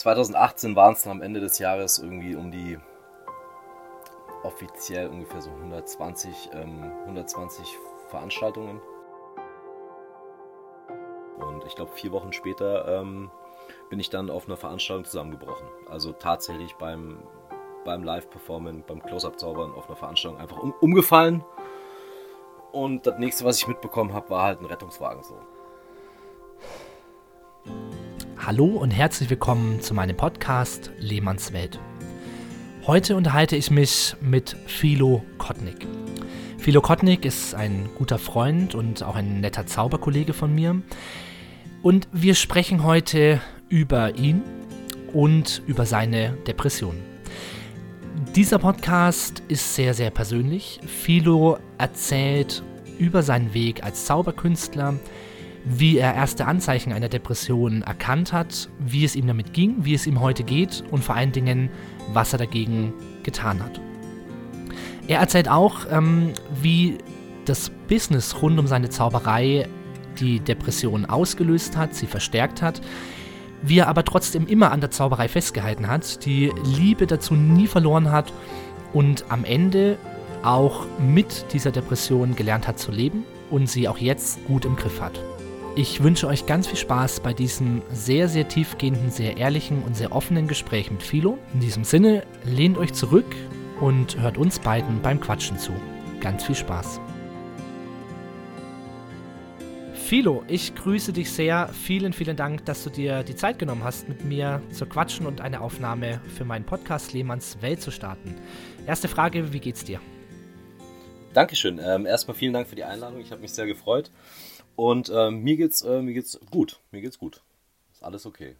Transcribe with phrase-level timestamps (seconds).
[0.00, 2.78] 2018 waren es dann am Ende des Jahres irgendwie um die
[4.42, 7.76] offiziell ungefähr so 120, ähm, 120
[8.08, 8.80] Veranstaltungen.
[11.36, 13.30] Und ich glaube, vier Wochen später ähm,
[13.90, 15.68] bin ich dann auf einer Veranstaltung zusammengebrochen.
[15.90, 17.22] Also tatsächlich beim,
[17.84, 21.44] beim Live-Performen, beim Close-Up-Zaubern auf einer Veranstaltung einfach um, umgefallen.
[22.72, 25.38] Und das nächste, was ich mitbekommen habe, war halt ein Rettungswagen so.
[28.50, 31.78] Hallo und herzlich willkommen zu meinem Podcast Lehmanns Welt.
[32.84, 35.86] Heute unterhalte ich mich mit Philo Kotnik.
[36.58, 40.82] Philo Kotnik ist ein guter Freund und auch ein netter Zauberkollege von mir.
[41.82, 44.42] Und wir sprechen heute über ihn
[45.12, 46.96] und über seine Depression.
[48.34, 50.80] Dieser Podcast ist sehr, sehr persönlich.
[50.84, 52.64] Philo erzählt
[52.98, 54.94] über seinen Weg als Zauberkünstler,
[55.64, 60.06] wie er erste Anzeichen einer Depression erkannt hat, wie es ihm damit ging, wie es
[60.06, 61.70] ihm heute geht und vor allen Dingen,
[62.12, 63.80] was er dagegen getan hat.
[65.06, 66.98] Er erzählt auch, ähm, wie
[67.44, 69.68] das Business rund um seine Zauberei
[70.18, 72.80] die Depression ausgelöst hat, sie verstärkt hat,
[73.62, 78.10] wie er aber trotzdem immer an der Zauberei festgehalten hat, die Liebe dazu nie verloren
[78.10, 78.32] hat
[78.92, 79.98] und am Ende
[80.42, 85.00] auch mit dieser Depression gelernt hat zu leben und sie auch jetzt gut im Griff
[85.00, 85.20] hat.
[85.76, 90.10] Ich wünsche euch ganz viel Spaß bei diesem sehr, sehr tiefgehenden, sehr ehrlichen und sehr
[90.10, 91.38] offenen Gespräch mit Philo.
[91.54, 93.36] In diesem Sinne, lehnt euch zurück
[93.80, 95.72] und hört uns beiden beim Quatschen zu.
[96.18, 97.00] Ganz viel Spaß.
[99.94, 101.68] Philo, ich grüße dich sehr.
[101.68, 105.40] Vielen, vielen Dank, dass du dir die Zeit genommen hast, mit mir zu quatschen und
[105.40, 108.34] eine Aufnahme für meinen Podcast Lehmanns Welt zu starten.
[108.88, 110.00] Erste Frage, wie geht's dir?
[111.32, 111.80] Dankeschön.
[111.80, 113.20] Ähm, erstmal vielen Dank für die Einladung.
[113.20, 114.10] Ich habe mich sehr gefreut.
[114.80, 116.80] Und ähm, mir geht's, äh, mir geht's gut.
[116.90, 117.42] Mir geht's gut.
[117.92, 118.56] Ist alles okay.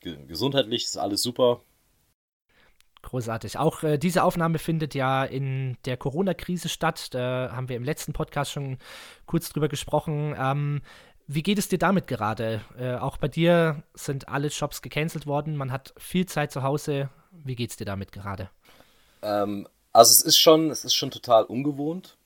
[0.00, 1.60] gesundheitlich ist alles super.
[3.02, 3.56] Großartig.
[3.56, 7.14] Auch äh, diese Aufnahme findet ja in der Corona-Krise statt.
[7.14, 8.78] Da haben wir im letzten Podcast schon
[9.24, 10.34] kurz drüber gesprochen.
[10.36, 10.82] Ähm,
[11.28, 12.62] wie geht es dir damit gerade?
[12.76, 15.54] Äh, auch bei dir sind alle Shops gecancelt worden.
[15.54, 17.08] Man hat viel Zeit zu Hause.
[17.30, 18.50] Wie geht es dir damit gerade?
[19.22, 22.16] Ähm, also es ist schon, es ist schon total ungewohnt.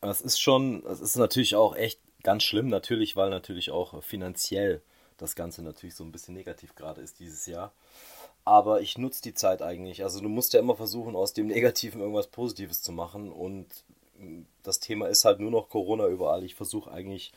[0.00, 4.82] Es ist schon, es ist natürlich auch echt ganz schlimm, natürlich, weil natürlich auch finanziell
[5.16, 7.72] das Ganze natürlich so ein bisschen negativ gerade ist dieses Jahr.
[8.44, 10.02] Aber ich nutze die Zeit eigentlich.
[10.02, 13.30] Also du musst ja immer versuchen, aus dem Negativen irgendwas Positives zu machen.
[13.30, 13.66] Und
[14.62, 16.44] das Thema ist halt nur noch Corona überall.
[16.44, 17.32] Ich versuche eigentlich,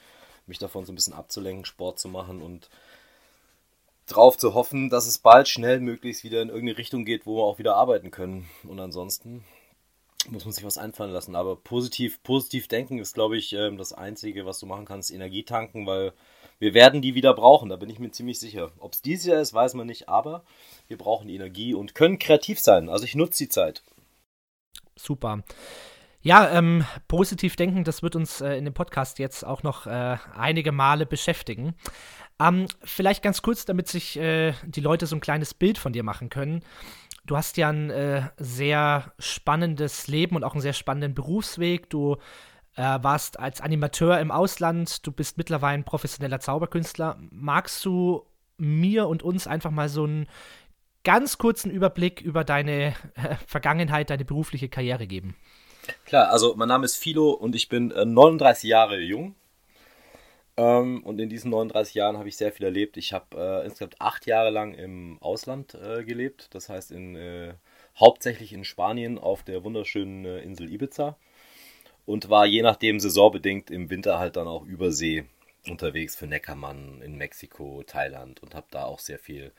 [0.48, 2.70] mich davon so ein bisschen abzulenken, Sport zu machen und
[4.08, 7.44] drauf zu hoffen, dass es bald schnell möglichst wieder in irgendeine Richtung geht, wo wir
[7.44, 8.50] auch wieder arbeiten können.
[8.64, 9.44] Und ansonsten
[10.30, 11.36] muss man sich was einfallen lassen.
[11.36, 15.44] Aber positiv, positiv denken ist, glaube ich, ähm, das Einzige, was du machen kannst, Energie
[15.44, 16.14] tanken, weil
[16.60, 18.72] wir werden die wieder brauchen, da bin ich mir ziemlich sicher.
[18.80, 20.44] Ob es dieses Jahr ist, weiß man nicht, aber
[20.88, 22.90] wir brauchen Energie und können kreativ sein.
[22.90, 23.84] Also ich nutze die Zeit.
[24.96, 25.44] Super.
[26.22, 30.18] Ja, ähm, positiv denken, das wird uns äh, in dem Podcast jetzt auch noch äh,
[30.36, 31.76] einige Male beschäftigen.
[32.40, 36.04] Ähm, vielleicht ganz kurz, damit sich äh, die Leute so ein kleines Bild von dir
[36.04, 36.64] machen können.
[37.28, 41.90] Du hast ja ein äh, sehr spannendes Leben und auch einen sehr spannenden Berufsweg.
[41.90, 42.16] Du
[42.76, 47.18] äh, warst als Animateur im Ausland, du bist mittlerweile ein professioneller Zauberkünstler.
[47.30, 48.26] Magst du
[48.58, 50.28] mir und uns einfach mal so einen
[51.04, 55.36] ganz kurzen Überblick über deine äh, Vergangenheit, deine berufliche Karriere geben?
[56.06, 59.36] Klar, also mein Name ist Philo und ich bin äh, 39 Jahre jung.
[60.58, 62.98] Ähm, und in diesen 39 Jahren habe ich sehr viel erlebt.
[62.98, 67.54] Ich habe äh, insgesamt acht Jahre lang im Ausland äh, gelebt, das heißt in, äh,
[68.00, 71.16] hauptsächlich in Spanien auf der wunderschönen äh, Insel Ibiza
[72.06, 75.26] und war je nachdem saisonbedingt im Winter halt dann auch übersee
[75.70, 79.52] unterwegs für Neckermann in Mexiko, Thailand und habe da auch sehr viel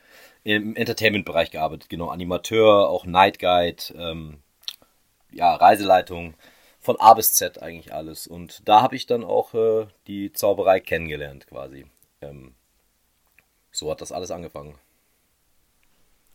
[0.43, 1.89] im Entertainment-Bereich gearbeitet.
[1.89, 4.39] Genau, Animateur, auch Night Guide, ähm,
[5.31, 6.33] ja, Reiseleitung,
[6.79, 8.27] von A bis Z eigentlich alles.
[8.27, 11.85] Und da habe ich dann auch äh, die Zauberei kennengelernt quasi.
[12.21, 12.55] Ähm,
[13.71, 14.75] so hat das alles angefangen.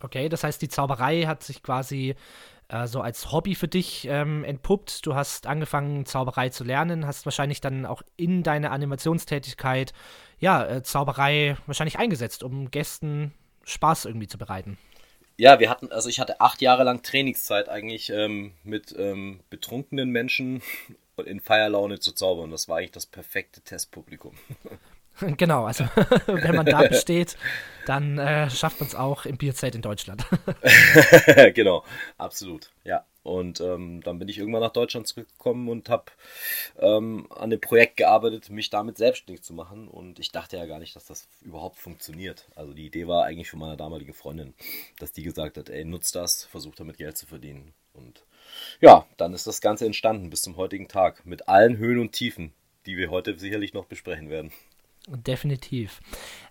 [0.00, 2.14] Okay, das heißt, die Zauberei hat sich quasi
[2.68, 5.06] äh, so als Hobby für dich ähm, entpuppt.
[5.06, 9.92] Du hast angefangen, Zauberei zu lernen, hast wahrscheinlich dann auch in deine Animationstätigkeit,
[10.38, 13.32] ja, äh, Zauberei wahrscheinlich eingesetzt, um Gästen
[13.64, 14.78] Spaß irgendwie zu bereiten.
[15.36, 20.10] Ja, wir hatten, also ich hatte acht Jahre lang Trainingszeit eigentlich ähm, mit ähm, betrunkenen
[20.10, 20.62] Menschen
[21.24, 22.50] in Feierlaune zu zaubern.
[22.50, 24.34] Das war eigentlich das perfekte Testpublikum.
[25.20, 25.84] Genau, also
[26.26, 27.36] wenn man da besteht,
[27.86, 30.26] dann äh, schafft man es auch im Bierzelt in Deutschland.
[31.54, 31.84] genau,
[32.18, 33.04] absolut, ja.
[33.24, 36.04] Und ähm, dann bin ich irgendwann nach Deutschland zurückgekommen und habe
[36.78, 39.88] ähm, an dem Projekt gearbeitet, mich damit selbstständig zu machen.
[39.88, 42.46] Und ich dachte ja gar nicht, dass das überhaupt funktioniert.
[42.54, 44.52] Also die Idee war eigentlich von meiner damaligen Freundin,
[44.98, 47.72] dass die gesagt hat, ey, nutz das, versuch damit Geld zu verdienen.
[47.94, 48.24] Und
[48.80, 52.52] ja, dann ist das Ganze entstanden bis zum heutigen Tag mit allen Höhen und Tiefen,
[52.84, 54.52] die wir heute sicherlich noch besprechen werden.
[55.06, 56.00] Definitiv.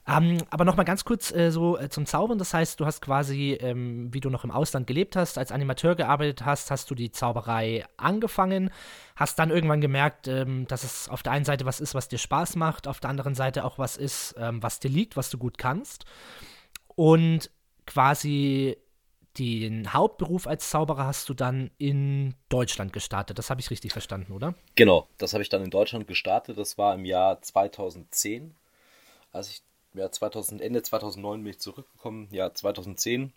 [0.08, 2.38] Ähm, aber nochmal ganz kurz äh, so äh, zum Zaubern.
[2.38, 5.96] Das heißt, du hast quasi, ähm, wie du noch im Ausland gelebt hast, als Animateur
[5.96, 8.70] gearbeitet hast, hast du die Zauberei angefangen,
[9.16, 12.20] hast dann irgendwann gemerkt, ähm, dass es auf der einen Seite was ist, was dir
[12.20, 15.40] Spaß macht, auf der anderen Seite auch was ist, ähm, was dir liegt, was du
[15.40, 16.06] gut kannst.
[16.96, 17.50] Und
[17.88, 18.78] quasi
[19.38, 23.40] den Hauptberuf als Zauberer hast du dann in Deutschland gestartet.
[23.40, 24.54] Das habe ich richtig verstanden, oder?
[24.76, 26.58] Genau, das habe ich dann in Deutschland gestartet.
[26.58, 28.54] Das war im Jahr 2010.
[29.32, 29.62] Als ich,
[29.96, 33.34] ja, 2000, Ende 2009 bin ich zurückgekommen, ja, 2010.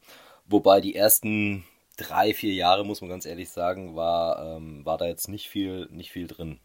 [0.46, 1.64] Wobei die ersten
[1.96, 5.88] drei, vier Jahre, muss man ganz ehrlich sagen, war, ähm, war da jetzt nicht viel,
[5.90, 6.60] nicht viel drin.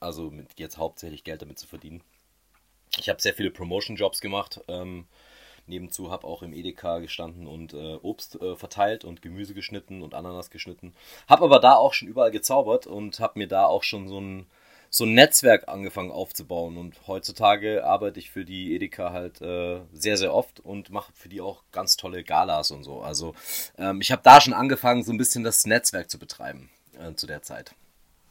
[0.00, 2.02] Also jetzt hauptsächlich Geld damit zu verdienen.
[2.98, 4.60] Ich habe sehr viele Promotion-Jobs gemacht.
[4.68, 5.06] Ähm,
[5.66, 10.14] Nebenzu habe auch im Edeka gestanden und äh, Obst äh, verteilt und Gemüse geschnitten und
[10.14, 10.94] Ananas geschnitten.
[11.28, 14.46] Habe aber da auch schon überall gezaubert und habe mir da auch schon so ein,
[14.90, 16.76] so ein Netzwerk angefangen aufzubauen.
[16.76, 21.28] Und heutzutage arbeite ich für die Edeka halt äh, sehr, sehr oft und mache für
[21.28, 23.00] die auch ganz tolle Galas und so.
[23.00, 23.34] Also
[23.78, 27.26] ähm, ich habe da schon angefangen, so ein bisschen das Netzwerk zu betreiben äh, zu
[27.26, 27.74] der Zeit.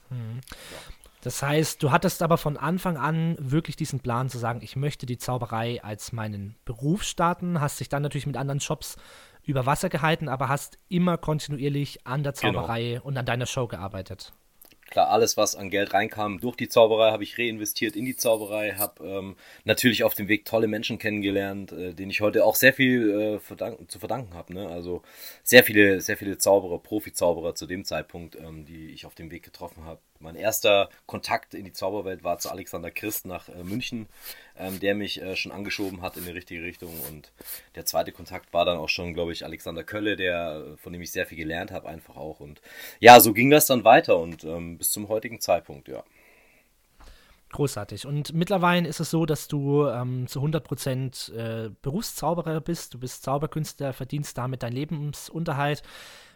[0.09, 0.41] Mhm.
[0.71, 1.00] Ja.
[1.21, 5.05] Das heißt, du hattest aber von Anfang an wirklich diesen Plan zu sagen, ich möchte
[5.05, 8.97] die Zauberei als meinen Beruf starten, hast dich dann natürlich mit anderen Jobs
[9.43, 12.53] über Wasser gehalten, aber hast immer kontinuierlich an der genau.
[12.53, 13.03] Zauberei genau.
[13.03, 14.33] und an deiner Show gearbeitet.
[14.89, 18.73] Klar, alles, was an Geld reinkam durch die Zauberei, habe ich reinvestiert in die Zauberei,
[18.73, 22.73] habe ähm, natürlich auf dem Weg tolle Menschen kennengelernt, äh, denen ich heute auch sehr
[22.73, 24.53] viel äh, verdank zu verdanken habe.
[24.53, 24.67] Ne?
[24.67, 25.01] Also
[25.43, 29.43] sehr viele, sehr viele Zauberer, Profi-Zauberer zu dem Zeitpunkt, ähm, die ich auf dem Weg
[29.43, 30.01] getroffen habe.
[30.21, 34.07] Mein erster Kontakt in die Zauberwelt war zu Alexander Christ nach äh, München,
[34.57, 36.93] ähm, der mich äh, schon angeschoben hat in die richtige Richtung.
[37.09, 37.31] Und
[37.75, 41.11] der zweite Kontakt war dann auch schon, glaube ich, Alexander Kölle, der, von dem ich
[41.11, 42.39] sehr viel gelernt habe, einfach auch.
[42.39, 42.61] Und
[42.99, 46.03] ja, so ging das dann weiter und ähm, bis zum heutigen Zeitpunkt, ja.
[47.51, 48.05] Großartig.
[48.05, 52.93] Und mittlerweile ist es so, dass du ähm, zu 100% äh, Berufszauberer bist.
[52.93, 55.83] Du bist Zauberkünstler, verdienst damit deinen Lebensunterhalt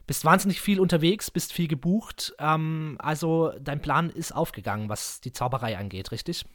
[0.08, 2.34] bist wahnsinnig viel unterwegs, bist viel gebucht.
[2.40, 6.46] Ähm, also dein Plan ist aufgegangen, was die Zauberei angeht, richtig?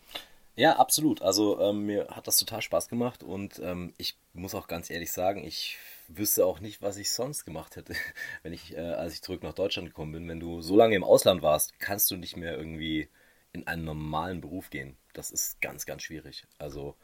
[0.56, 1.22] Ja, absolut.
[1.22, 5.12] Also ähm, mir hat das total Spaß gemacht und ähm, ich muss auch ganz ehrlich
[5.12, 7.94] sagen, ich wüsste auch nicht, was ich sonst gemacht hätte,
[8.42, 10.28] wenn ich, äh, als ich zurück nach Deutschland gekommen bin.
[10.28, 13.08] Wenn du so lange im Ausland warst, kannst du nicht mehr irgendwie
[13.52, 14.96] in einen normalen Beruf gehen.
[15.12, 16.44] Das ist ganz, ganz schwierig.
[16.58, 16.96] Also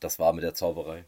[0.00, 1.04] das war mit der Zauberei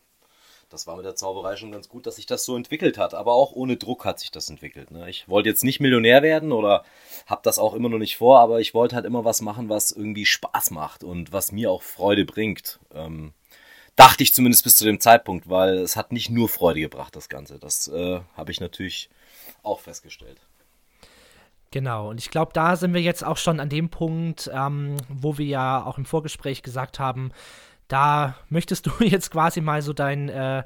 [0.74, 3.14] das war mit der Zauberei schon ganz gut, dass sich das so entwickelt hat.
[3.14, 4.90] Aber auch ohne Druck hat sich das entwickelt.
[4.90, 5.08] Ne?
[5.08, 6.84] Ich wollte jetzt nicht Millionär werden oder
[7.26, 9.92] habe das auch immer noch nicht vor, aber ich wollte halt immer was machen, was
[9.92, 12.80] irgendwie Spaß macht und was mir auch Freude bringt.
[12.92, 13.32] Ähm,
[13.96, 17.28] dachte ich zumindest bis zu dem Zeitpunkt, weil es hat nicht nur Freude gebracht, das
[17.28, 17.58] Ganze.
[17.58, 19.08] Das äh, habe ich natürlich
[19.62, 20.40] auch festgestellt.
[21.70, 25.38] Genau, und ich glaube, da sind wir jetzt auch schon an dem Punkt, ähm, wo
[25.38, 27.32] wir ja auch im Vorgespräch gesagt haben,
[27.88, 30.64] da möchtest du jetzt quasi mal so dein äh,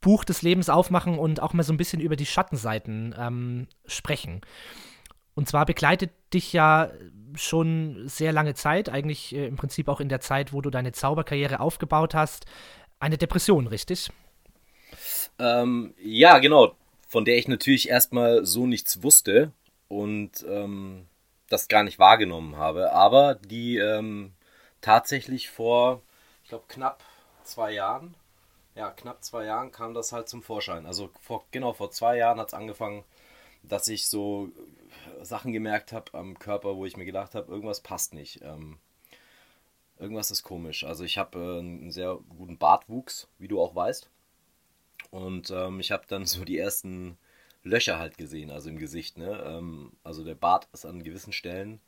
[0.00, 4.40] Buch des Lebens aufmachen und auch mal so ein bisschen über die Schattenseiten ähm, sprechen.
[5.34, 6.90] Und zwar begleitet dich ja
[7.34, 10.92] schon sehr lange Zeit, eigentlich äh, im Prinzip auch in der Zeit, wo du deine
[10.92, 12.46] Zauberkarriere aufgebaut hast,
[12.98, 14.10] eine Depression, richtig?
[15.38, 16.74] Ähm, ja, genau.
[17.08, 19.52] Von der ich natürlich erstmal so nichts wusste
[19.88, 21.06] und ähm,
[21.48, 24.32] das gar nicht wahrgenommen habe, aber die ähm,
[24.80, 26.02] tatsächlich vor
[26.50, 27.02] glaube, knapp
[27.44, 28.14] zwei Jahren,
[28.74, 30.86] ja, knapp zwei Jahren kam das halt zum Vorschein.
[30.86, 33.04] Also vor, genau vor zwei Jahren hat es angefangen,
[33.62, 34.50] dass ich so
[35.22, 38.42] Sachen gemerkt habe am Körper, wo ich mir gedacht habe, irgendwas passt nicht.
[38.42, 38.78] Ähm,
[39.98, 40.84] irgendwas ist komisch.
[40.84, 44.08] Also ich habe äh, einen sehr guten Bartwuchs, wie du auch weißt.
[45.10, 47.18] Und ähm, ich habe dann so die ersten
[47.62, 49.18] Löcher halt gesehen, also im Gesicht.
[49.18, 49.42] Ne?
[49.46, 51.80] Ähm, also der Bart ist an gewissen Stellen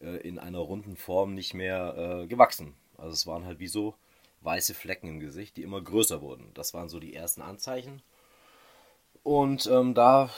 [0.00, 2.74] äh, in einer runden Form nicht mehr äh, gewachsen.
[2.98, 3.94] Also es waren halt wie so
[4.40, 6.50] weiße Flecken im Gesicht, die immer größer wurden.
[6.54, 8.02] Das waren so die ersten Anzeichen.
[9.22, 10.30] Und ähm, da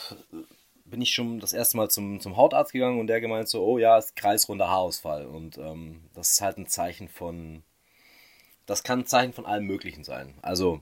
[0.84, 3.78] bin ich schon das erste Mal zum, zum Hautarzt gegangen und der gemeint so, oh
[3.78, 5.26] ja, ist kreisrunder Haarausfall.
[5.26, 7.64] Und ähm, das ist halt ein Zeichen von,
[8.66, 10.34] das kann ein Zeichen von allem Möglichen sein.
[10.42, 10.80] Also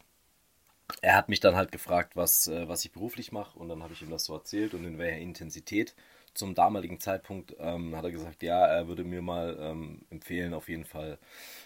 [1.00, 3.94] er hat mich dann halt gefragt, was, äh, was ich beruflich mache und dann habe
[3.94, 5.94] ich ihm das so erzählt und in welcher Intensität
[6.34, 10.68] zum damaligen Zeitpunkt ähm, hat er gesagt, ja, er würde mir mal ähm, empfehlen, auf
[10.68, 11.18] jeden Fall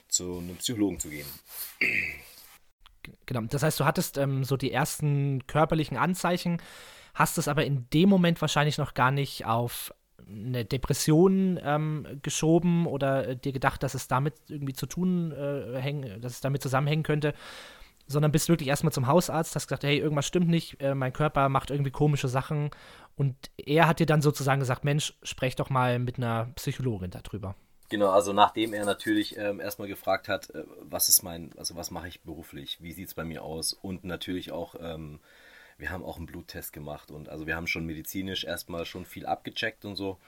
[0.08, 1.26] zu einem Psychologen zu gehen.
[3.26, 6.60] Genau, das heißt, du hattest ähm, so die ersten körperlichen Anzeichen,
[7.14, 9.92] hast es aber in dem Moment wahrscheinlich noch gar nicht auf
[10.28, 15.78] eine Depression ähm, geschoben oder äh, dir gedacht, dass es damit irgendwie zu tun äh,
[15.80, 17.34] häng, dass es damit zusammenhängen könnte,
[18.06, 21.48] sondern bist wirklich erstmal zum Hausarzt, hast gesagt, hey, irgendwas stimmt nicht, äh, mein Körper
[21.48, 22.70] macht irgendwie komische Sachen
[23.18, 27.56] und er hat dir dann sozusagen gesagt, Mensch, sprech doch mal mit einer Psychologin darüber.
[27.90, 31.90] Genau, also nachdem er natürlich ähm, erstmal gefragt hat, äh, was ist mein, also was
[31.90, 35.20] mache ich beruflich, wie sieht es bei mir aus und natürlich auch, ähm,
[35.78, 39.26] wir haben auch einen Bluttest gemacht und also wir haben schon medizinisch erstmal schon viel
[39.26, 40.18] abgecheckt und so.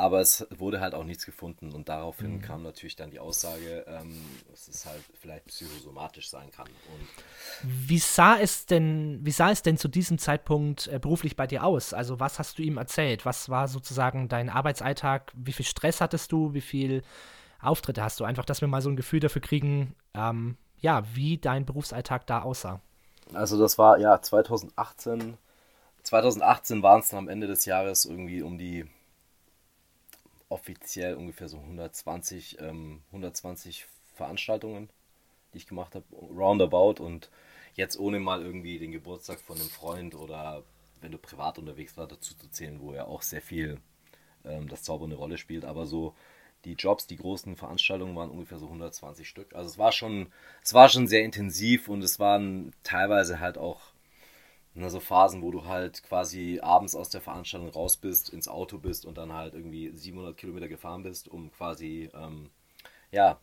[0.00, 2.40] Aber es wurde halt auch nichts gefunden und daraufhin mhm.
[2.40, 4.18] kam natürlich dann die Aussage, ähm,
[4.50, 6.66] dass es halt vielleicht psychosomatisch sein kann.
[6.66, 7.08] Und
[7.62, 11.64] wie sah es denn, wie sah es denn zu diesem Zeitpunkt äh, beruflich bei dir
[11.64, 11.92] aus?
[11.92, 13.26] Also was hast du ihm erzählt?
[13.26, 15.32] Was war sozusagen dein Arbeitsalltag?
[15.36, 16.54] Wie viel Stress hattest du?
[16.54, 17.02] Wie viel
[17.60, 18.24] Auftritte hast du?
[18.24, 22.40] Einfach, dass wir mal so ein Gefühl dafür kriegen, ähm, ja, wie dein Berufsalltag da
[22.40, 22.80] aussah.
[23.34, 25.36] Also das war ja 2018.
[26.04, 28.86] 2018 waren es dann am Ende des Jahres irgendwie um die
[30.50, 34.90] offiziell ungefähr so 120, ähm, 120 Veranstaltungen,
[35.54, 37.30] die ich gemacht habe, roundabout und
[37.74, 40.62] jetzt ohne mal irgendwie den Geburtstag von einem Freund oder
[41.00, 43.80] wenn du privat unterwegs warst, dazu zu zählen, wo ja auch sehr viel
[44.44, 46.14] ähm, das Zauber eine Rolle spielt, aber so
[46.64, 49.54] die Jobs, die großen Veranstaltungen waren ungefähr so 120 Stück.
[49.54, 50.30] Also es war schon,
[50.62, 53.80] es war schon sehr intensiv und es waren teilweise halt auch
[54.74, 58.78] na, so Phasen, wo du halt quasi abends aus der Veranstaltung raus bist, ins Auto
[58.78, 62.50] bist und dann halt irgendwie 700 Kilometer gefahren bist, um quasi, ähm,
[63.10, 63.38] ja,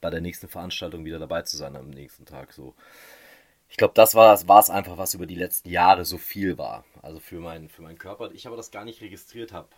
[0.00, 2.52] bei der nächsten Veranstaltung wieder dabei zu sein am nächsten Tag.
[2.52, 2.74] So.
[3.68, 6.84] Ich glaube, das war es einfach, was über die letzten Jahre so viel war.
[7.02, 8.30] Also für, mein, für meinen Körper.
[8.32, 9.68] Ich aber das gar nicht registriert habe.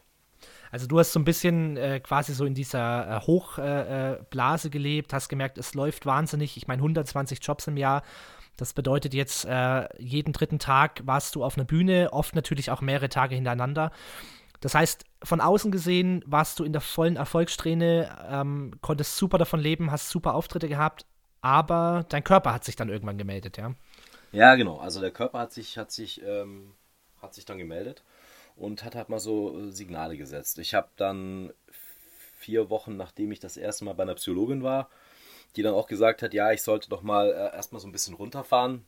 [0.71, 5.13] Also du hast so ein bisschen äh, quasi so in dieser äh, Hochblase äh, gelebt,
[5.13, 6.57] hast gemerkt, es läuft wahnsinnig.
[6.57, 8.03] Ich meine, 120 Jobs im Jahr
[8.57, 12.81] das bedeutet jetzt, äh, jeden dritten Tag warst du auf einer Bühne, oft natürlich auch
[12.81, 13.91] mehrere Tage hintereinander.
[14.61, 19.61] Das heißt, von außen gesehen warst du in der vollen Erfolgssträhne, ähm, konntest super davon
[19.61, 21.05] leben, hast super Auftritte gehabt,
[21.41, 23.75] aber dein Körper hat sich dann irgendwann gemeldet, ja?
[24.31, 24.79] Ja, genau.
[24.79, 26.75] Also der Körper hat sich, hat sich, ähm,
[27.21, 28.05] hat sich dann gemeldet
[28.57, 30.59] und hat halt mal so äh, Signale gesetzt.
[30.59, 31.53] Ich habe dann
[32.39, 34.89] vier Wochen, nachdem ich das erste Mal bei einer Psychologin war,
[35.57, 38.15] die dann auch gesagt hat, ja, ich sollte doch mal äh, erstmal so ein bisschen
[38.15, 38.85] runterfahren.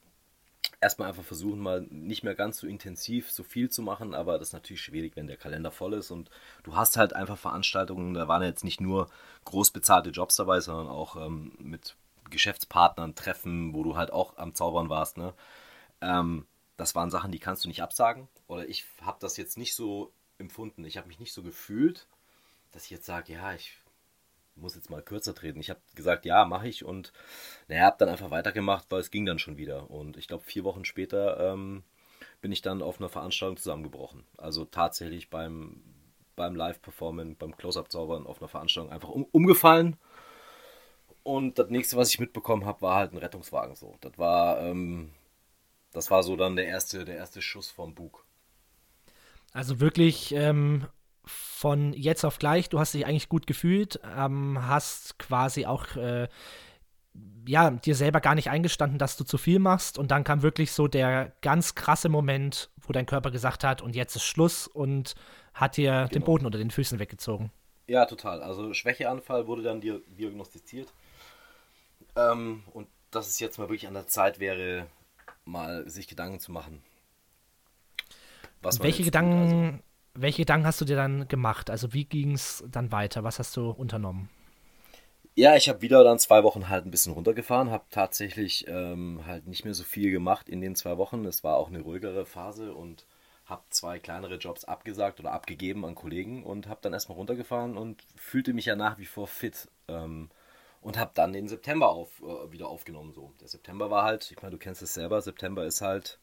[0.81, 4.49] Erstmal einfach versuchen, mal nicht mehr ganz so intensiv so viel zu machen, aber das
[4.49, 6.31] ist natürlich schwierig, wenn der Kalender voll ist und
[6.63, 9.09] du hast halt einfach Veranstaltungen, da waren jetzt nicht nur
[9.45, 11.97] groß bezahlte Jobs dabei, sondern auch ähm, mit
[12.31, 15.17] Geschäftspartnern treffen, wo du halt auch am Zaubern warst.
[15.17, 15.35] Ne?
[16.01, 18.29] Ähm, das waren Sachen, die kannst du nicht absagen.
[18.47, 20.85] Oder ich habe das jetzt nicht so empfunden.
[20.85, 22.07] Ich habe mich nicht so gefühlt,
[22.73, 23.77] dass ich jetzt sage, ja, ich
[24.57, 25.61] muss jetzt mal kürzer treten.
[25.61, 27.13] Ich habe gesagt, ja, mache ich und
[27.69, 29.91] naja, habe dann einfach weitergemacht, weil es ging dann schon wieder.
[29.91, 31.83] Und ich glaube, vier Wochen später ähm,
[32.41, 34.25] bin ich dann auf einer Veranstaltung zusammengebrochen.
[34.37, 35.83] Also tatsächlich beim,
[36.37, 39.97] beim Live-Performen, beim Close-Up-Zaubern auf einer Veranstaltung einfach um, umgefallen.
[41.23, 43.97] Und das nächste, was ich mitbekommen habe, war halt ein Rettungswagen so.
[44.03, 45.11] Das war, ähm,
[45.93, 48.25] das war so dann der erste, der erste Schuss vom Bug.
[49.53, 50.87] Also wirklich ähm,
[51.25, 56.29] von jetzt auf gleich, du hast dich eigentlich gut gefühlt, ähm, hast quasi auch äh,
[57.47, 59.99] ja, dir selber gar nicht eingestanden, dass du zu viel machst.
[59.99, 63.95] Und dann kam wirklich so der ganz krasse Moment, wo dein Körper gesagt hat, und
[63.95, 65.15] jetzt ist Schluss und
[65.53, 66.09] hat dir genau.
[66.09, 67.53] den Boden unter den Füßen weggezogen.
[67.87, 68.43] Ja, total.
[68.43, 70.93] Also Schwächeanfall wurde dann diagnostiziert.
[72.17, 74.87] Ähm, und dass es jetzt mal wirklich an der Zeit wäre,
[75.45, 76.83] mal sich Gedanken zu machen.
[78.81, 79.79] Welche Gedanken also,
[80.15, 81.71] welche Gedanken hast du dir dann gemacht?
[81.71, 83.25] Also wie ging es dann weiter?
[83.25, 84.29] Was hast du unternommen?
[85.37, 89.49] Ja, ich habe wieder dann zwei Wochen halt ein bisschen runtergefahren, habe tatsächlich ähm, halt
[89.49, 91.25] nicht mehr so viel gemacht in den zwei Wochen.
[91.25, 93.05] Es war auch eine ruhigere Phase und
[93.45, 98.03] habe zwei kleinere Jobs abgesagt oder abgegeben an Kollegen und habe dann erstmal runtergefahren und
[98.17, 99.69] fühlte mich ja nach wie vor fit.
[99.89, 100.31] Ähm,
[100.81, 103.13] und habe dann den September auf, äh, wieder aufgenommen.
[103.15, 103.33] So.
[103.41, 106.19] Der September war halt, ich meine, du kennst es selber, September ist halt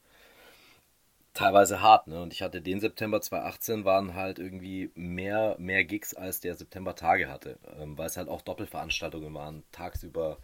[1.33, 2.07] teilweise hart.
[2.07, 2.21] Ne?
[2.21, 6.95] Und ich hatte den September 2018 waren halt irgendwie mehr, mehr Gigs als der September
[6.95, 9.63] Tage hatte, ähm, weil es halt auch Doppelveranstaltungen waren.
[9.71, 10.37] Tagsüber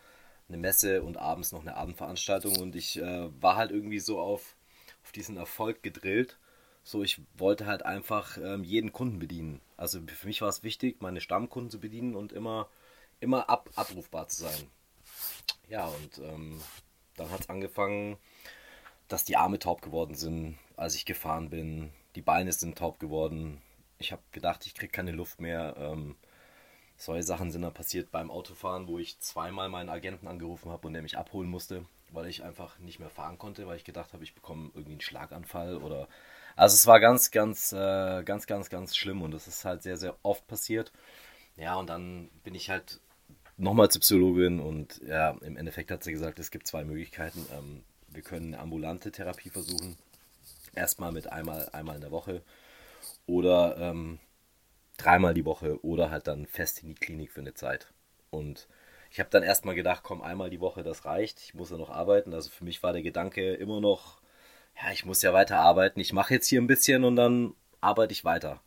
[0.48, 4.56] eine Messe und abends noch eine Abendveranstaltung und ich äh, war halt irgendwie so auf,
[5.03, 6.38] auf diesen Erfolg gedrillt.
[6.84, 9.60] So, ich wollte halt einfach ähm, jeden Kunden bedienen.
[9.75, 12.70] Also für mich war es wichtig, meine Stammkunden zu bedienen und immer,
[13.20, 14.72] immer ab, abrufbar zu sein.
[15.70, 16.62] Ja, und ähm,
[17.17, 18.17] dann hat es angefangen,
[19.08, 21.92] dass die Arme taub geworden sind, als ich gefahren bin.
[22.16, 23.62] Die Beine sind taub geworden.
[24.00, 25.76] Ich habe gedacht, ich kriege keine Luft mehr.
[25.78, 26.16] Ähm,
[26.98, 30.94] solche Sachen sind dann passiert beim Autofahren, wo ich zweimal meinen Agenten angerufen habe und
[30.94, 31.86] der mich abholen musste.
[32.12, 35.02] weil ich einfach nicht mehr fahren konnte, weil ich gedacht habe, ich bekomme irgendwie einen
[35.02, 36.08] Schlaganfall oder.
[36.56, 39.98] Also es war ganz, ganz, äh, ganz, ganz, ganz schlimm und das ist halt sehr,
[39.98, 40.92] sehr oft passiert.
[41.58, 43.00] Ja, und dann bin ich halt
[43.58, 47.46] nochmal zur Psychologin und ja, im Endeffekt hat sie gesagt, es gibt zwei Möglichkeiten.
[47.54, 49.98] Ähm, wir können ambulante Therapie versuchen.
[50.74, 52.42] Erstmal mit einmal, einmal in der Woche
[53.26, 54.20] oder ähm,
[54.98, 57.88] dreimal die Woche oder halt dann fest in die Klinik für eine Zeit.
[58.30, 58.68] Und
[59.12, 61.40] ich habe dann erstmal gedacht, komm, einmal die Woche, das reicht.
[61.42, 62.34] Ich muss ja noch arbeiten.
[62.34, 64.20] Also für mich war der Gedanke immer noch,
[64.82, 66.00] ja, ich muss ja weiter arbeiten.
[66.00, 68.62] Ich mache jetzt hier ein bisschen und dann arbeite ich weiter.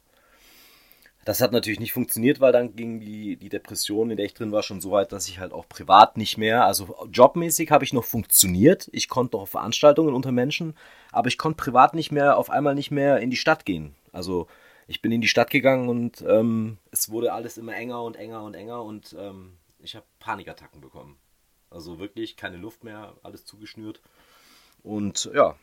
[1.25, 4.53] Das hat natürlich nicht funktioniert, weil dann ging die, die Depression, in der ich drin
[4.53, 7.93] war, schon so weit, dass ich halt auch privat nicht mehr, also jobmäßig habe ich
[7.93, 8.89] noch funktioniert.
[8.93, 10.75] Ich konnte noch auf Veranstaltungen unter Menschen,
[11.13, 13.95] aber ich konnte privat nicht mehr, auf einmal nicht mehr in die Stadt gehen.
[14.13, 14.47] Also
[14.87, 18.43] ich bin in die Stadt gegangen und ähm, es wurde alles immer enger und enger
[18.43, 21.17] und enger und ähm, ich habe Panikattacken bekommen.
[21.71, 24.01] Also wirklich keine Luft mehr, alles zugeschnürt.
[24.83, 25.55] Und ja,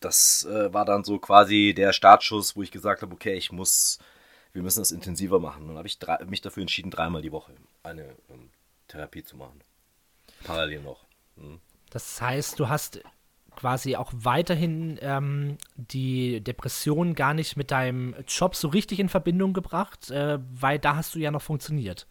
[0.00, 3.98] das äh, war dann so quasi der Startschuss, wo ich gesagt habe, okay, ich muss
[4.52, 5.62] wir müssen das intensiver machen.
[5.62, 7.52] Und dann habe ich drei, mich dafür entschieden, dreimal die Woche
[7.82, 8.50] eine ähm,
[8.88, 9.60] Therapie zu machen.
[10.44, 11.04] Parallel noch.
[11.36, 11.60] Mhm.
[11.90, 13.00] Das heißt, du hast
[13.56, 19.52] quasi auch weiterhin ähm, die Depression gar nicht mit deinem Job so richtig in Verbindung
[19.52, 22.06] gebracht, äh, weil da hast du ja noch funktioniert.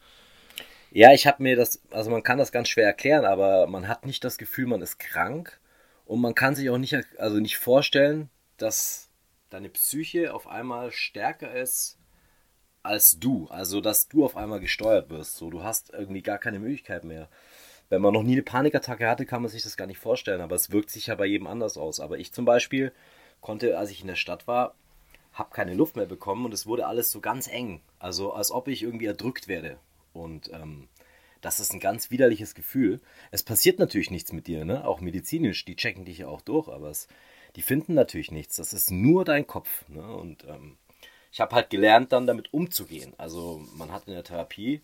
[0.91, 4.05] Ja, ich habe mir das, also man kann das ganz schwer erklären, aber man hat
[4.05, 5.59] nicht das Gefühl, man ist krank
[6.05, 9.09] und man kann sich auch nicht, also nicht vorstellen, dass
[9.49, 11.99] deine Psyche auf einmal stärker ist
[12.89, 13.47] als du.
[13.49, 15.37] Also, dass du auf einmal gesteuert wirst.
[15.37, 17.29] So, du hast irgendwie gar keine Möglichkeit mehr.
[17.87, 20.41] Wenn man noch nie eine Panikattacke hatte, kann man sich das gar nicht vorstellen.
[20.41, 21.99] Aber es wirkt sich ja bei jedem anders aus.
[21.99, 22.91] Aber ich zum Beispiel
[23.41, 24.75] konnte, als ich in der Stadt war,
[25.33, 27.81] habe keine Luft mehr bekommen und es wurde alles so ganz eng.
[27.99, 29.77] Also, als ob ich irgendwie erdrückt werde.
[30.11, 30.89] Und ähm,
[31.41, 32.99] das ist ein ganz widerliches Gefühl.
[33.31, 34.85] Es passiert natürlich nichts mit dir, ne?
[34.85, 37.07] Auch medizinisch, die checken dich ja auch durch, aber es,
[37.55, 38.57] die finden natürlich nichts.
[38.57, 39.87] Das ist nur dein Kopf.
[39.87, 40.03] Ne?
[40.03, 40.77] Und ähm,
[41.31, 43.13] ich habe halt gelernt, dann damit umzugehen.
[43.17, 44.81] Also man hat in der Therapie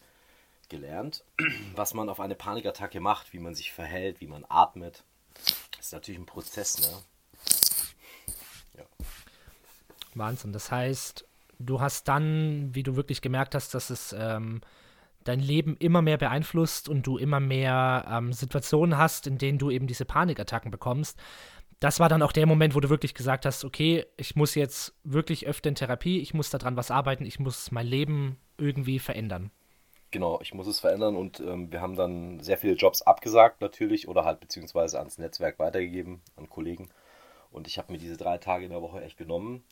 [0.70, 1.24] gelernt,
[1.76, 5.04] was man auf eine Panikattacke macht, wie man sich verhält, wie man atmet.
[5.78, 6.98] Das ist natürlich ein Prozess, ne?
[8.78, 8.84] Ja.
[10.14, 10.54] Wahnsinn.
[10.54, 11.26] Das heißt,
[11.60, 14.62] du hast dann, wie du wirklich gemerkt hast, dass es ähm,
[15.24, 19.72] dein Leben immer mehr beeinflusst und du immer mehr ähm, Situationen hast, in denen du
[19.72, 21.20] eben diese Panikattacken bekommst,
[21.80, 24.94] das war dann auch der Moment, wo du wirklich gesagt hast, okay, ich muss jetzt
[25.04, 29.52] wirklich öfter in Therapie, ich muss daran was arbeiten, ich muss mein Leben irgendwie verändern.
[30.12, 34.08] Genau, ich muss es verändern und ähm, wir haben dann sehr viele Jobs abgesagt natürlich
[34.08, 36.90] oder halt beziehungsweise ans Netzwerk weitergegeben, an Kollegen.
[37.52, 39.64] Und ich habe mir diese drei Tage in der Woche echt genommen,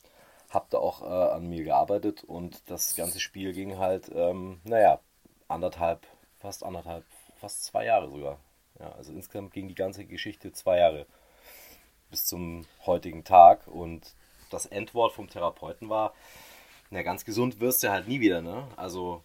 [0.50, 5.00] habe da auch äh, an mir gearbeitet und das ganze Spiel ging halt, ähm, naja,
[5.48, 6.06] anderthalb,
[6.40, 7.04] fast anderthalb,
[7.36, 8.38] fast zwei Jahre sogar.
[8.78, 11.06] Ja, also insgesamt ging die ganze Geschichte zwei Jahre
[12.14, 13.66] bis zum heutigen Tag.
[13.66, 14.14] Und
[14.48, 16.14] das Endwort vom Therapeuten war,
[16.90, 18.68] na, ganz gesund wirst du halt nie wieder, ne?
[18.76, 19.24] Also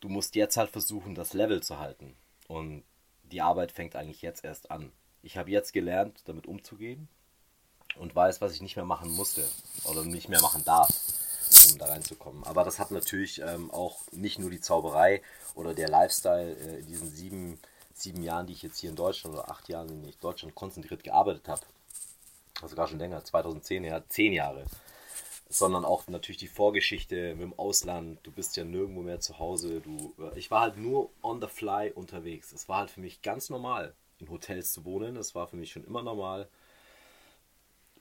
[0.00, 2.16] du musst jetzt halt versuchen, das Level zu halten.
[2.48, 2.82] Und
[3.24, 4.90] die Arbeit fängt eigentlich jetzt erst an.
[5.22, 7.08] Ich habe jetzt gelernt, damit umzugehen
[7.96, 9.46] und weiß, was ich nicht mehr machen musste
[9.84, 10.88] oder nicht mehr machen darf,
[11.70, 12.42] um da reinzukommen.
[12.44, 15.20] Aber das hat natürlich ähm, auch nicht nur die Zauberei
[15.54, 17.58] oder der Lifestyle äh, in diesen sieben,
[17.92, 21.48] sieben Jahren, die ich jetzt hier in Deutschland oder acht Jahren, in Deutschland konzentriert gearbeitet
[21.48, 21.60] habe,
[22.64, 24.64] also gar schon länger, 2010, ja, zehn Jahre.
[25.48, 28.18] Sondern auch natürlich die Vorgeschichte mit dem Ausland.
[28.22, 29.80] Du bist ja nirgendwo mehr zu Hause.
[29.80, 32.52] Du, ich war halt nur on the fly unterwegs.
[32.52, 35.16] Es war halt für mich ganz normal, in Hotels zu wohnen.
[35.16, 36.48] Es war für mich schon immer normal,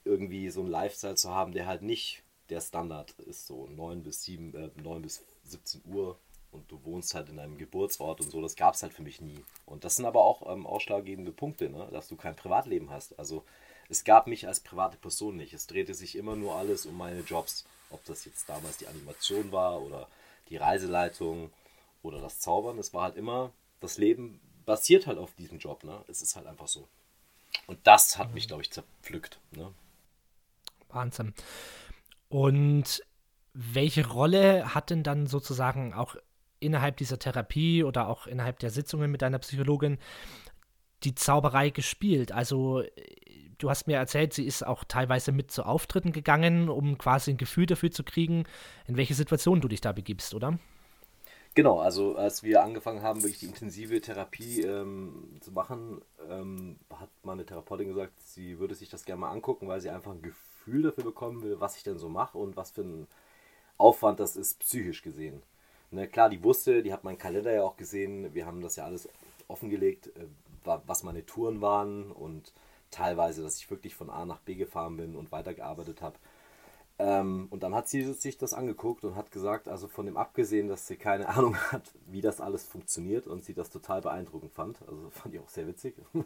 [0.06, 3.45] irgendwie so einen Lifestyle zu haben, der halt nicht der Standard ist.
[3.45, 6.17] So 9 bis 7, äh, 9 bis 17 Uhr
[6.54, 9.21] und du wohnst halt in einem Geburtsort und so, das gab es halt für mich
[9.21, 9.43] nie.
[9.65, 11.89] Und das sind aber auch ähm, ausschlaggebende Punkte, ne?
[11.91, 13.17] dass du kein Privatleben hast.
[13.19, 13.43] Also
[13.89, 15.54] es gab mich als private Person nicht.
[15.54, 17.65] Es drehte sich immer nur alles um meine Jobs.
[17.89, 20.08] Ob das jetzt damals die Animation war oder
[20.50, 21.52] die Reiseleitung
[22.02, 22.80] oder das Zaubern.
[22.80, 25.84] Es war halt immer, das Leben basiert halt auf diesem Job.
[25.84, 26.04] Ne?
[26.08, 26.88] Es ist halt einfach so.
[27.67, 29.39] Und das hat mich, glaube ich, zerpflückt.
[29.52, 29.72] Ne?
[30.89, 31.34] Wahnsinn.
[32.30, 33.04] Und
[33.54, 36.15] welche Rolle hat denn dann sozusagen auch
[36.60, 40.00] innerhalb dieser Therapie oder auch innerhalb der Sitzungen mit deiner Psychologin
[41.04, 42.32] die Zauberei gespielt?
[42.32, 42.84] Also
[43.58, 47.38] du hast mir erzählt, sie ist auch teilweise mit zu Auftritten gegangen, um quasi ein
[47.38, 48.46] Gefühl dafür zu kriegen,
[48.88, 50.58] in welche Situation du dich da begibst, oder?
[51.56, 57.10] Genau, also als wir angefangen haben, wirklich die intensive Therapie ähm, zu machen, ähm, hat
[57.22, 60.82] meine Therapeutin gesagt, sie würde sich das gerne mal angucken, weil sie einfach ein Gefühl
[60.82, 63.08] dafür bekommen will, was ich denn so mache und was für ein
[63.78, 65.44] Aufwand das ist, psychisch gesehen.
[65.92, 68.86] Ne, klar, die wusste, die hat meinen Kalender ja auch gesehen, wir haben das ja
[68.86, 69.08] alles
[69.48, 70.26] offengelegt, äh,
[70.63, 72.52] was meine Touren waren und
[72.93, 76.15] teilweise, dass ich wirklich von A nach B gefahren bin und weitergearbeitet habe.
[76.99, 80.67] Ähm, und dann hat sie sich das angeguckt und hat gesagt, also von dem abgesehen,
[80.67, 84.82] dass sie keine Ahnung hat, wie das alles funktioniert und sie das total beeindruckend fand,
[84.88, 85.95] also fand ich auch sehr witzig,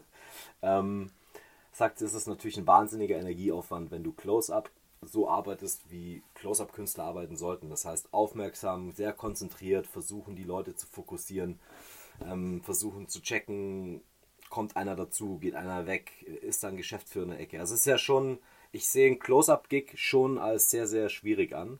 [0.62, 1.10] ähm,
[1.72, 7.04] sagt sie, es ist natürlich ein wahnsinniger Energieaufwand, wenn du Close-Up so arbeitest, wie Close-Up-Künstler
[7.04, 7.70] arbeiten sollten.
[7.70, 11.60] Das heißt, aufmerksam, sehr konzentriert, versuchen die Leute zu fokussieren,
[12.20, 14.02] ähm, versuchen zu checken,
[14.50, 17.60] kommt einer dazu, geht einer weg, ist dann Geschäftsführer in der Ecke.
[17.60, 18.38] Also es ist ja schon
[18.72, 21.78] ich sehe ein Close-Up-Gig schon als sehr, sehr schwierig an,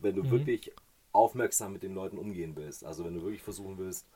[0.00, 0.30] wenn du mhm.
[0.30, 0.72] wirklich
[1.12, 2.84] aufmerksam mit den Leuten umgehen willst.
[2.84, 4.06] Also wenn du wirklich versuchen willst,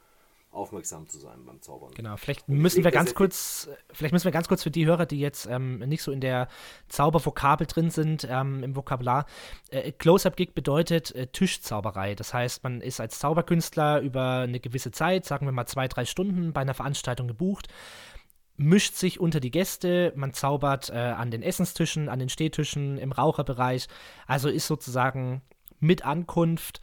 [0.52, 1.92] aufmerksam zu sein beim Zaubern.
[1.94, 5.18] Genau, vielleicht müssen wir ganz kurz, vielleicht müssen wir ganz kurz für die Hörer, die
[5.18, 6.48] jetzt ähm, nicht so in der
[6.88, 9.26] Zaubervokabel drin sind, ähm, im Vokabular.
[9.70, 12.14] Äh, Close-Up-Gig bedeutet äh, Tischzauberei.
[12.14, 16.04] Das heißt, man ist als Zauberkünstler über eine gewisse Zeit, sagen wir mal zwei, drei
[16.04, 17.68] Stunden, bei einer Veranstaltung gebucht
[18.58, 23.10] mischt sich unter die Gäste, man zaubert äh, an den Essenstischen, an den Stehtischen, im
[23.10, 23.88] Raucherbereich.
[24.26, 25.42] Also ist sozusagen
[25.80, 26.80] mit Ankunft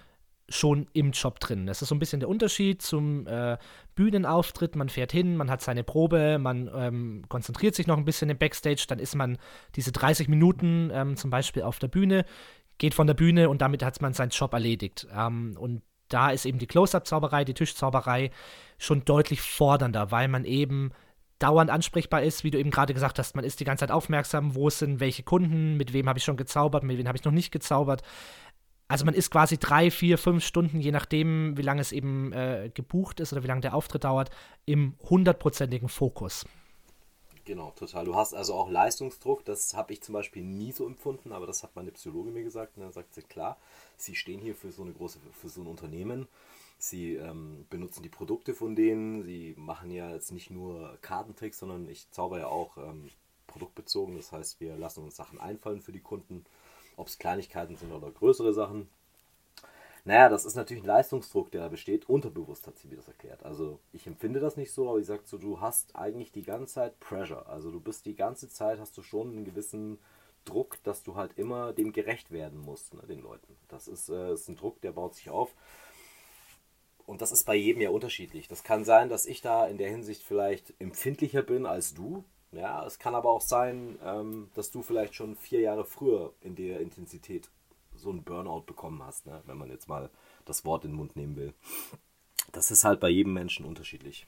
[0.49, 1.65] schon im Job drin.
[1.65, 3.57] Das ist so ein bisschen der Unterschied zum äh,
[3.95, 4.75] Bühnenauftritt.
[4.75, 8.37] Man fährt hin, man hat seine Probe, man ähm, konzentriert sich noch ein bisschen im
[8.37, 9.37] Backstage, dann ist man
[9.75, 12.25] diese 30 Minuten ähm, zum Beispiel auf der Bühne,
[12.77, 15.07] geht von der Bühne und damit hat man seinen Job erledigt.
[15.15, 18.31] Ähm, und da ist eben die Close-Up-Zauberei, die Tischzauberei
[18.77, 20.91] schon deutlich fordernder, weil man eben
[21.39, 24.55] dauernd ansprechbar ist, wie du eben gerade gesagt hast, man ist die ganze Zeit aufmerksam,
[24.55, 27.31] wo sind welche Kunden, mit wem habe ich schon gezaubert, mit wem habe ich noch
[27.31, 28.03] nicht gezaubert.
[28.89, 32.69] Also man ist quasi drei, vier, fünf Stunden, je nachdem, wie lange es eben äh,
[32.73, 34.29] gebucht ist oder wie lange der Auftritt dauert,
[34.65, 36.45] im hundertprozentigen Fokus.
[37.45, 38.05] Genau, total.
[38.05, 41.63] Du hast also auch Leistungsdruck, das habe ich zum Beispiel nie so empfunden, aber das
[41.63, 42.75] hat meine Psychologin mir gesagt.
[42.75, 43.57] Und dann sagt sie, klar,
[43.95, 46.27] sie stehen hier für so eine große, für so ein Unternehmen
[46.81, 49.23] Sie ähm, benutzen die Produkte von denen.
[49.23, 53.09] Sie machen ja jetzt nicht nur Kartentricks, sondern ich zauber ja auch ähm,
[53.47, 54.15] produktbezogen.
[54.15, 56.45] Das heißt, wir lassen uns Sachen einfallen für die Kunden,
[56.99, 58.89] ob es Kleinigkeiten sind oder größere Sachen.
[60.05, 62.07] Naja, das ist natürlich ein Leistungsdruck, der da besteht.
[62.09, 63.43] Unterbewusst hat sie mir das erklärt.
[63.43, 66.75] Also ich empfinde das nicht so, aber sie sagt so, du hast eigentlich die ganze
[66.75, 67.47] Zeit Pressure.
[67.47, 69.99] Also du bist die ganze Zeit, hast du schon einen gewissen
[70.45, 73.55] Druck, dass du halt immer dem gerecht werden musst, ne, den Leuten.
[73.67, 75.53] Das ist, äh, ist ein Druck, der baut sich auf.
[77.05, 78.47] Und das ist bei jedem ja unterschiedlich.
[78.47, 82.23] Das kann sein, dass ich da in der Hinsicht vielleicht empfindlicher bin als du.
[82.51, 86.55] Ja, es kann aber auch sein, ähm, dass du vielleicht schon vier Jahre früher in
[86.55, 87.49] der Intensität
[87.95, 89.41] so einen Burnout bekommen hast, ne?
[89.45, 90.09] wenn man jetzt mal
[90.45, 91.53] das Wort in den Mund nehmen will.
[92.51, 94.25] Das ist halt bei jedem Menschen unterschiedlich.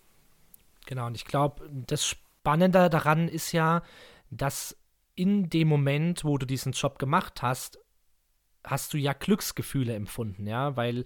[0.85, 3.81] Genau, und ich glaube, das Spannende daran ist ja,
[4.29, 4.77] dass
[5.15, 7.79] in dem Moment, wo du diesen Job gemacht hast,
[8.63, 11.05] hast du ja Glücksgefühle empfunden, ja, weil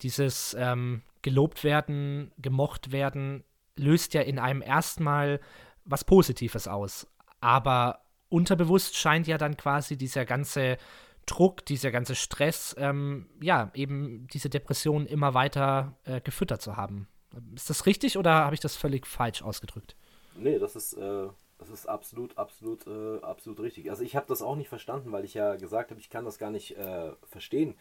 [0.00, 3.44] dieses ähm, gelobt werden, gemocht werden,
[3.76, 5.40] löst ja in einem erstmal
[5.84, 7.06] was Positives aus.
[7.40, 10.78] Aber unterbewusst scheint ja dann quasi dieser ganze
[11.26, 17.08] Druck, dieser ganze Stress, ähm, ja, eben diese Depression immer weiter äh, gefüttert zu haben.
[17.54, 19.96] Ist das richtig oder habe ich das völlig falsch ausgedrückt?
[20.36, 23.90] Nee, das ist, äh, das ist absolut, absolut, äh, absolut richtig.
[23.90, 26.38] Also ich habe das auch nicht verstanden, weil ich ja gesagt habe, ich kann das
[26.38, 27.74] gar nicht äh, verstehen.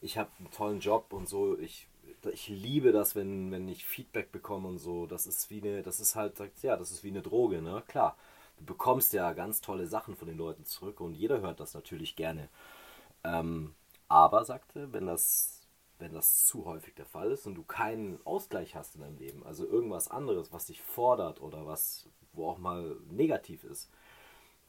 [0.00, 1.88] Ich habe einen tollen Job und so, ich
[2.32, 5.06] ich liebe das, wenn, wenn ich Feedback bekomme und so.
[5.06, 7.82] Das ist wie eine, das ist halt, ja, das ist wie eine Droge, ne?
[7.88, 8.16] Klar.
[8.58, 12.16] Du bekommst ja ganz tolle Sachen von den Leuten zurück und jeder hört das natürlich
[12.16, 12.48] gerne.
[13.24, 13.74] Ähm,
[14.08, 15.60] aber, sagte, wenn das,
[15.98, 19.44] wenn das zu häufig der Fall ist und du keinen Ausgleich hast in deinem Leben,
[19.46, 23.90] also irgendwas anderes, was dich fordert oder was, wo auch mal negativ ist,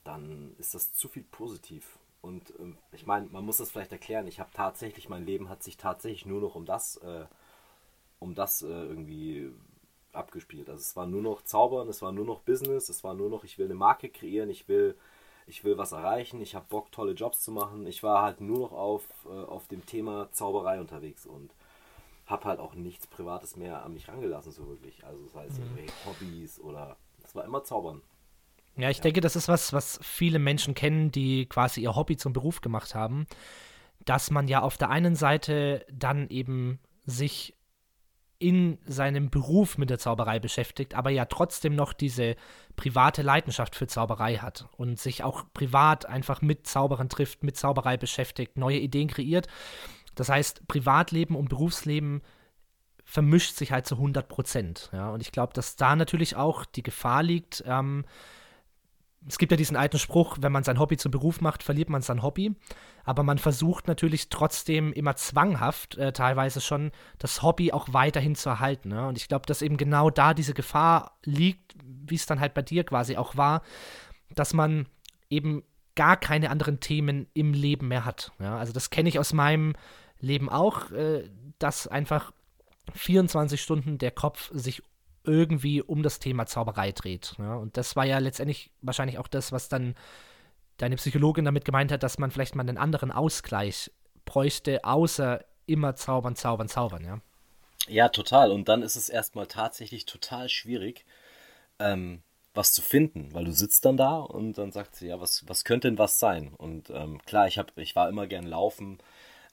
[0.04, 2.00] dann ist das zu viel positiv.
[2.22, 4.28] Und ähm, ich meine, man muss das vielleicht erklären.
[4.28, 7.26] Ich habe tatsächlich, mein Leben hat sich tatsächlich nur noch um das äh,
[8.20, 9.52] um das äh, irgendwie
[10.12, 10.70] abgespielt.
[10.70, 13.44] Also es war nur noch Zaubern, es war nur noch Business, es war nur noch,
[13.44, 14.96] ich will eine Marke kreieren, ich will,
[15.48, 17.88] ich will was erreichen, ich habe Bock, tolle Jobs zu machen.
[17.88, 21.52] Ich war halt nur noch auf, äh, auf dem Thema Zauberei unterwegs und
[22.26, 25.04] habe halt auch nichts Privates mehr an mich rangelassen, so wirklich.
[25.06, 25.88] Also das heißt, mhm.
[26.06, 28.02] Hobbys oder es war immer Zaubern.
[28.76, 29.04] Ja, ich ja.
[29.04, 32.96] denke, das ist was, was viele Menschen kennen, die quasi ihr Hobby zum Beruf gemacht
[32.96, 33.26] haben,
[34.06, 37.56] dass man ja auf der einen Seite dann eben sich
[38.40, 42.36] in seinem Beruf mit der Zauberei beschäftigt, aber ja trotzdem noch diese
[42.78, 47.98] private Leidenschaft für Zauberei hat und sich auch privat einfach mit Zauberern trifft, mit Zauberei
[47.98, 49.48] beschäftigt, neue Ideen kreiert.
[50.16, 52.22] Das heißt, Privatleben und Berufsleben
[53.04, 54.90] vermischt sich halt zu 100 Prozent.
[54.94, 55.10] Ja?
[55.10, 58.06] Und ich glaube, dass da natürlich auch die Gefahr liegt, ähm,
[59.28, 62.02] es gibt ja diesen alten Spruch, wenn man sein Hobby zum Beruf macht, verliert man
[62.02, 62.56] sein Hobby.
[63.04, 68.50] Aber man versucht natürlich trotzdem immer zwanghaft, äh, teilweise schon, das Hobby auch weiterhin zu
[68.50, 68.90] erhalten.
[68.90, 69.08] Ne?
[69.08, 72.62] Und ich glaube, dass eben genau da diese Gefahr liegt, wie es dann halt bei
[72.62, 73.62] dir quasi auch war,
[74.36, 74.88] dass man
[75.30, 75.64] eben
[75.96, 78.32] gar keine anderen Themen im Leben mehr hat.
[78.40, 78.58] Ja?
[78.58, 79.74] Also das kenne ich aus meinem
[80.20, 82.32] Leben auch, äh, dass einfach
[82.96, 84.82] 24 Stunden der Kopf sich
[85.30, 87.36] irgendwie um das Thema Zauberei dreht.
[87.38, 87.56] Ja?
[87.56, 89.96] Und das war ja letztendlich wahrscheinlich auch das, was dann
[90.78, 93.92] deine Psychologin damit gemeint hat, dass man vielleicht mal einen anderen Ausgleich
[94.26, 97.22] bräuchte, außer immer zaubern, zaubern, zaubern, ja.
[97.88, 98.52] Ja, total.
[98.52, 101.06] Und dann ist es erstmal tatsächlich total schwierig,
[101.80, 102.22] ähm,
[102.54, 105.64] was zu finden, weil du sitzt dann da und dann sagt sie, ja, was, was
[105.64, 106.54] könnte denn was sein?
[106.56, 109.00] Und ähm, klar, ich, hab, ich war immer gern laufen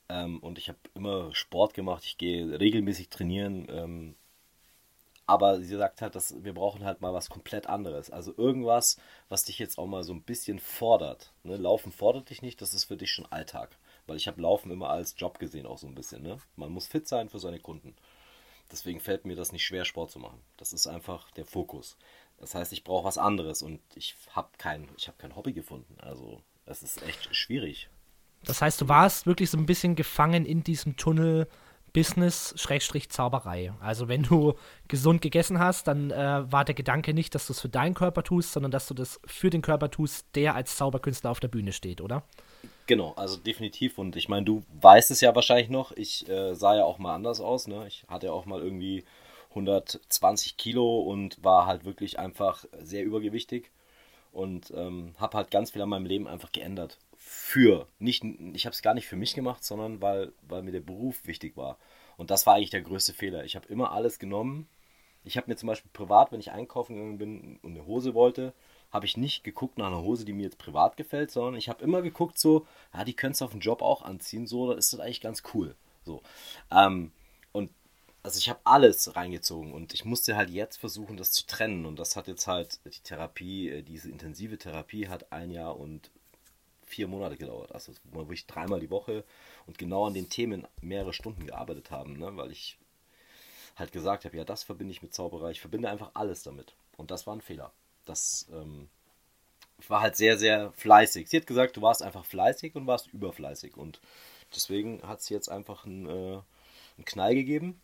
[0.09, 4.15] ähm, und ich habe immer Sport gemacht, ich gehe regelmäßig trainieren.
[5.27, 8.11] Aber sie sagt halt, dass wir brauchen halt mal was komplett anderes.
[8.11, 8.97] Also irgendwas,
[9.29, 11.33] was dich jetzt auch mal so ein bisschen fordert.
[11.43, 11.57] Ne?
[11.57, 13.77] Laufen fordert dich nicht, das ist für dich schon Alltag.
[14.07, 16.23] Weil ich habe Laufen immer als Job gesehen, auch so ein bisschen.
[16.23, 16.39] Ne?
[16.55, 17.97] Man muss fit sein für seine Kunden.
[18.71, 20.41] Deswegen fällt mir das nicht schwer, Sport zu machen.
[20.57, 21.97] Das ist einfach der Fokus.
[22.39, 25.97] Das heißt, ich brauche was anderes und ich habe kein, hab kein Hobby gefunden.
[26.01, 27.89] Also es ist echt schwierig.
[28.45, 31.49] Das heißt, du warst wirklich so ein bisschen gefangen in diesem Tunnel
[31.97, 33.73] Business-Zauberei.
[33.81, 34.53] Also wenn du
[34.87, 38.23] gesund gegessen hast, dann äh, war der Gedanke nicht, dass du es für deinen Körper
[38.23, 41.73] tust, sondern dass du das für den Körper tust, der als Zauberkünstler auf der Bühne
[41.73, 42.23] steht, oder?
[42.87, 43.97] Genau, also definitiv.
[43.97, 45.93] Und ich meine, du weißt es ja wahrscheinlich noch.
[45.93, 47.67] Ich äh, sah ja auch mal anders aus.
[47.67, 47.87] Ne?
[47.89, 49.05] Ich hatte ja auch mal irgendwie
[49.51, 53.71] 120 Kilo und war halt wirklich einfach sehr übergewichtig
[54.33, 57.89] und ähm, habe halt ganz viel an meinem Leben einfach geändert für.
[57.99, 61.27] Nicht, ich habe es gar nicht für mich gemacht, sondern weil, weil mir der Beruf
[61.27, 61.79] wichtig war.
[62.17, 63.45] Und das war eigentlich der größte Fehler.
[63.45, 64.69] Ich habe immer alles genommen.
[65.25, 68.55] Ich habe mir zum Beispiel privat, wenn ich einkaufen gegangen bin und eine Hose wollte,
[68.93, 71.83] habe ich nicht geguckt nach einer Hose, die mir jetzt privat gefällt, sondern ich habe
[71.83, 74.93] immer geguckt, so, ja, die könntest du auf den Job auch anziehen, so, da ist
[74.93, 75.75] das eigentlich ganz cool.
[76.05, 76.23] So.
[76.71, 77.11] Ähm,
[77.53, 77.71] und
[78.23, 81.87] also ich habe alles reingezogen und ich musste halt jetzt versuchen, das zu trennen.
[81.87, 86.11] Und das hat jetzt halt die Therapie, äh, diese intensive Therapie hat ein Jahr und
[86.87, 87.73] vier Monate gedauert.
[87.73, 89.25] Also wo ich dreimal die Woche
[89.67, 92.37] und genau an den Themen mehrere Stunden gearbeitet haben, ne?
[92.37, 92.79] weil ich
[93.77, 95.51] halt gesagt habe, ja, das verbinde ich mit Zauberei.
[95.51, 96.75] Ich verbinde einfach alles damit.
[96.97, 97.73] Und das war ein Fehler.
[98.07, 98.89] Das ähm,
[99.89, 101.29] war halt sehr, sehr fleißig.
[101.29, 103.77] Sie hat gesagt, du warst einfach fleißig und warst überfleißig.
[103.77, 104.01] Und
[104.55, 106.41] deswegen hat sie jetzt einfach einen, äh,
[106.97, 107.81] einen Knall gegeben.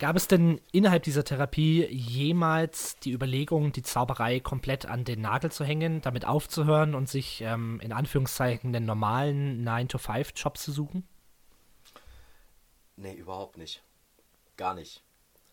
[0.00, 5.52] Gab es denn innerhalb dieser Therapie jemals die Überlegung, die Zauberei komplett an den Nagel
[5.52, 11.06] zu hängen, damit aufzuhören und sich ähm, in Anführungszeichen den normalen 9-to-5-Job zu suchen?
[12.96, 13.84] Nee, überhaupt nicht.
[14.56, 15.04] Gar nicht.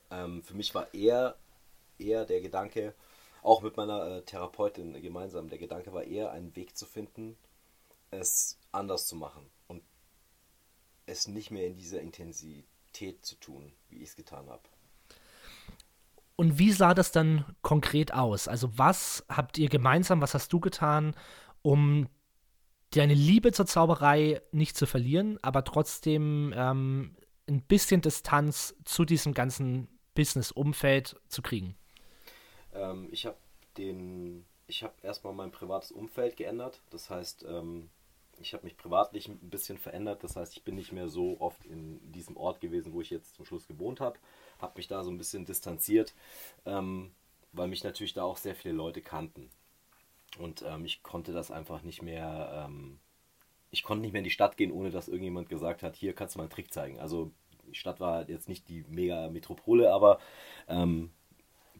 [0.09, 1.35] Ähm, für mich war eher,
[1.99, 2.95] eher der Gedanke,
[3.43, 7.37] auch mit meiner äh, Therapeutin gemeinsam, der Gedanke war eher, einen Weg zu finden,
[8.09, 9.83] es anders zu machen und
[11.05, 14.63] es nicht mehr in dieser Intensität Intensität zu tun, wie ich es getan habe.
[16.35, 18.47] Und wie sah das dann konkret aus?
[18.47, 21.15] Also was habt ihr gemeinsam, was hast du getan,
[21.61, 22.07] um
[22.91, 27.15] deine Liebe zur Zauberei nicht zu verlieren, aber trotzdem ähm,
[27.47, 31.75] ein bisschen Distanz zu diesem ganzen Business-Umfeld zu kriegen?
[32.73, 33.37] Ähm, ich habe
[33.77, 36.81] den, ich habe erstmal mein privates Umfeld geändert.
[36.89, 37.89] Das heißt, ähm,
[38.41, 40.23] ich habe mich privatlich ein bisschen verändert.
[40.23, 43.35] Das heißt, ich bin nicht mehr so oft in diesem Ort gewesen, wo ich jetzt
[43.35, 44.19] zum Schluss gewohnt habe.
[44.59, 46.13] Habe mich da so ein bisschen distanziert,
[46.65, 47.11] ähm,
[47.53, 49.49] weil mich natürlich da auch sehr viele Leute kannten.
[50.39, 52.99] Und ähm, ich konnte das einfach nicht mehr, ähm,
[53.69, 56.35] ich konnte nicht mehr in die Stadt gehen, ohne dass irgendjemand gesagt hat, hier kannst
[56.35, 56.99] du mal einen Trick zeigen.
[56.99, 57.31] Also
[57.67, 60.19] die Stadt war jetzt nicht die mega Metropole, aber
[60.67, 61.11] ähm,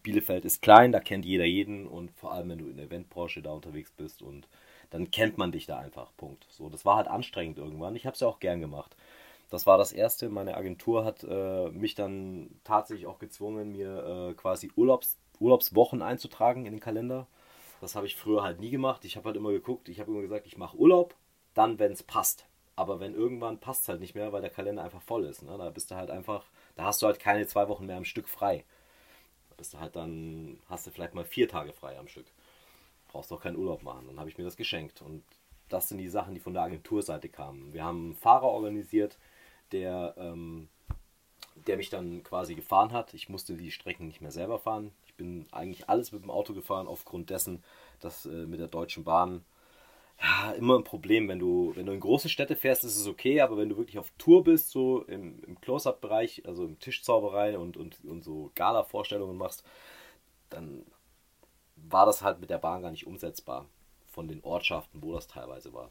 [0.03, 3.41] Bielefeld ist klein, da kennt jeder jeden und vor allem, wenn du in der Eventbranche
[3.41, 4.47] da unterwegs bist und
[4.91, 6.11] dann kennt man dich da einfach.
[6.17, 6.45] Punkt.
[6.51, 7.95] So, das war halt anstrengend irgendwann.
[7.95, 8.95] Ich habe es ja auch gern gemacht.
[9.49, 10.29] Das war das erste.
[10.29, 16.65] Meine Agentur hat äh, mich dann tatsächlich auch gezwungen, mir äh, quasi Urlaubs, Urlaubswochen einzutragen
[16.65, 17.25] in den Kalender.
[17.79, 19.03] Das habe ich früher halt nie gemacht.
[19.05, 21.15] Ich habe halt immer geguckt, ich habe immer gesagt, ich mache Urlaub,
[21.53, 22.45] dann, wenn es passt.
[22.75, 25.41] Aber wenn irgendwann passt es halt nicht mehr, weil der Kalender einfach voll ist.
[25.41, 25.57] Ne?
[25.57, 28.27] Da bist du halt einfach, da hast du halt keine zwei Wochen mehr am Stück
[28.27, 28.63] frei.
[29.49, 32.25] Da bist du halt dann, hast du vielleicht mal vier Tage frei am Stück
[33.11, 34.07] brauchst doch keinen Urlaub machen.
[34.07, 35.01] Dann habe ich mir das geschenkt.
[35.01, 35.23] Und
[35.69, 37.73] das sind die Sachen, die von der Agenturseite kamen.
[37.73, 39.17] Wir haben einen Fahrer organisiert,
[39.71, 40.69] der, ähm,
[41.67, 43.13] der mich dann quasi gefahren hat.
[43.13, 44.91] Ich musste die Strecken nicht mehr selber fahren.
[45.05, 47.63] Ich bin eigentlich alles mit dem Auto gefahren, aufgrund dessen,
[47.99, 49.43] dass äh, mit der Deutschen Bahn
[50.21, 51.27] ja, immer ein Problem.
[51.27, 53.97] Wenn du, wenn du in große Städte fährst, ist es okay, aber wenn du wirklich
[53.97, 59.37] auf Tour bist, so im, im Close-Up-Bereich, also im Tischzauberei und, und, und so Gala-Vorstellungen
[59.37, 59.63] machst,
[60.49, 60.85] dann
[61.89, 63.65] war das halt mit der Bahn gar nicht umsetzbar.
[64.07, 65.89] Von den Ortschaften, wo das teilweise war.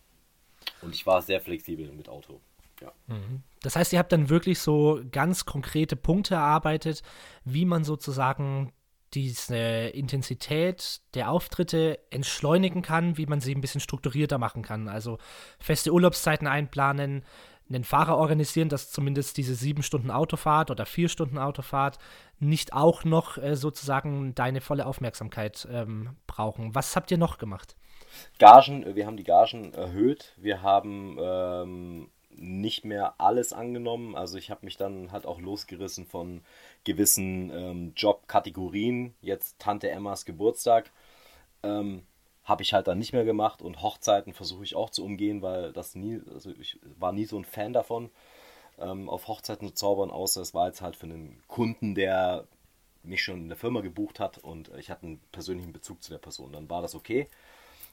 [0.83, 2.41] Und ich war sehr flexibel mit Auto.
[2.81, 2.93] Ja.
[3.07, 3.43] Mhm.
[3.63, 7.03] Das heißt, ihr habt dann wirklich so ganz konkrete Punkte erarbeitet,
[7.45, 8.73] wie man sozusagen
[9.15, 14.89] diese Intensität der Auftritte entschleunigen kann, wie man sie ein bisschen strukturierter machen kann.
[14.89, 15.19] Also
[15.59, 17.25] feste Urlaubszeiten einplanen,
[17.71, 21.99] einen Fahrer organisieren, dass zumindest diese sieben Stunden Autofahrt oder vier Stunden Autofahrt
[22.39, 26.75] nicht auch noch äh, sozusagen deine volle Aufmerksamkeit ähm, brauchen.
[26.75, 27.77] Was habt ihr noch gemacht?
[28.39, 30.35] Gagen, wir haben die Gagen erhöht.
[30.37, 34.17] Wir haben ähm, nicht mehr alles angenommen.
[34.17, 36.43] Also ich habe mich dann halt auch losgerissen von
[36.85, 39.15] gewissen ähm, Jobkategorien.
[39.21, 40.91] Jetzt Tante Emmas Geburtstag
[41.63, 42.03] ähm,
[42.51, 45.73] habe ich halt dann nicht mehr gemacht und Hochzeiten versuche ich auch zu umgehen, weil
[45.73, 48.11] das nie, also ich war nie so ein Fan davon,
[48.79, 52.47] ähm, auf Hochzeiten zu zaubern, außer es war jetzt halt für einen Kunden, der
[53.03, 56.19] mich schon in der Firma gebucht hat und ich hatte einen persönlichen Bezug zu der
[56.19, 56.53] Person.
[56.53, 57.29] Dann war das okay.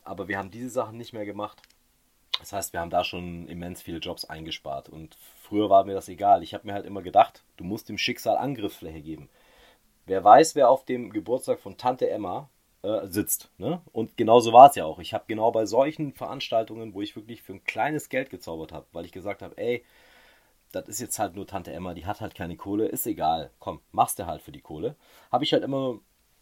[0.03, 1.61] Aber wir haben diese Sachen nicht mehr gemacht.
[2.39, 4.89] Das heißt, wir haben da schon immens viele Jobs eingespart.
[4.89, 6.43] Und früher war mir das egal.
[6.43, 9.29] Ich habe mir halt immer gedacht, du musst dem Schicksal Angriffsfläche geben.
[10.05, 12.49] Wer weiß, wer auf dem Geburtstag von Tante Emma
[12.87, 13.49] äh, sitzt.
[13.57, 13.81] Ne?
[13.91, 14.99] Und genauso war es ja auch.
[14.99, 18.85] Ich habe genau bei solchen Veranstaltungen, wo ich wirklich für ein kleines Geld gezaubert habe,
[18.93, 19.83] weil ich gesagt habe, ey,
[20.71, 23.81] das ist jetzt halt nur Tante Emma, die hat halt keine Kohle, ist egal, komm,
[23.91, 24.95] machst du halt für die Kohle.
[25.31, 25.99] Habe ich halt immer,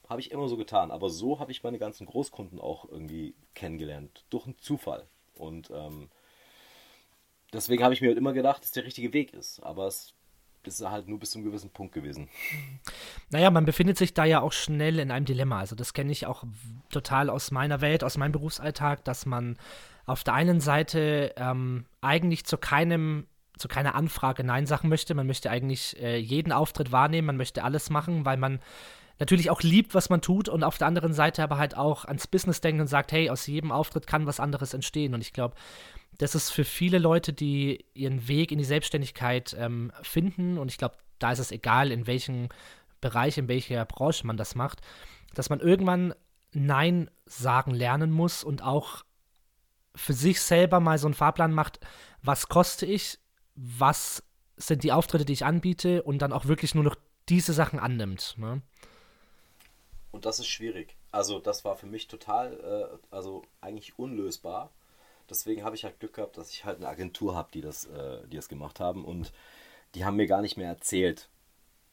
[0.09, 0.91] habe ich immer so getan.
[0.91, 4.25] Aber so habe ich meine ganzen Großkunden auch irgendwie kennengelernt.
[4.29, 5.07] Durch einen Zufall.
[5.35, 6.09] Und ähm,
[7.53, 9.61] deswegen habe ich mir halt immer gedacht, dass der richtige Weg ist.
[9.61, 10.13] Aber es
[10.67, 12.29] ist halt nur bis zu einem gewissen Punkt gewesen.
[13.29, 15.59] Naja, man befindet sich da ja auch schnell in einem Dilemma.
[15.59, 16.43] Also das kenne ich auch
[16.89, 19.57] total aus meiner Welt, aus meinem Berufsalltag, dass man
[20.05, 25.15] auf der einen Seite ähm, eigentlich zu keinem zu keiner Anfrage Nein sagen möchte.
[25.15, 28.59] Man möchte eigentlich äh, jeden Auftritt wahrnehmen, man möchte alles machen, weil man
[29.19, 32.27] natürlich auch liebt, was man tut und auf der anderen Seite aber halt auch ans
[32.27, 35.13] Business denkt und sagt, hey, aus jedem Auftritt kann was anderes entstehen.
[35.13, 35.55] Und ich glaube,
[36.17, 40.77] das ist für viele Leute, die ihren Weg in die Selbstständigkeit ähm, finden, und ich
[40.77, 42.49] glaube, da ist es egal, in welchem
[43.01, 44.81] Bereich, in welcher Branche man das macht,
[45.33, 46.13] dass man irgendwann
[46.51, 49.03] Nein sagen lernen muss und auch
[49.95, 51.79] für sich selber mal so einen Fahrplan macht,
[52.21, 53.19] was koste ich,
[53.55, 54.23] was
[54.57, 56.95] sind die Auftritte, die ich anbiete und dann auch wirklich nur noch
[57.29, 58.35] diese Sachen annimmt.
[58.37, 58.61] Ne?
[60.11, 60.95] Und das ist schwierig.
[61.11, 64.71] Also das war für mich total, äh, also eigentlich unlösbar.
[65.29, 68.27] Deswegen habe ich halt Glück gehabt, dass ich halt eine Agentur habe, die das, äh,
[68.27, 69.05] die das gemacht haben.
[69.05, 69.31] Und
[69.95, 71.29] die haben mir gar nicht mehr erzählt,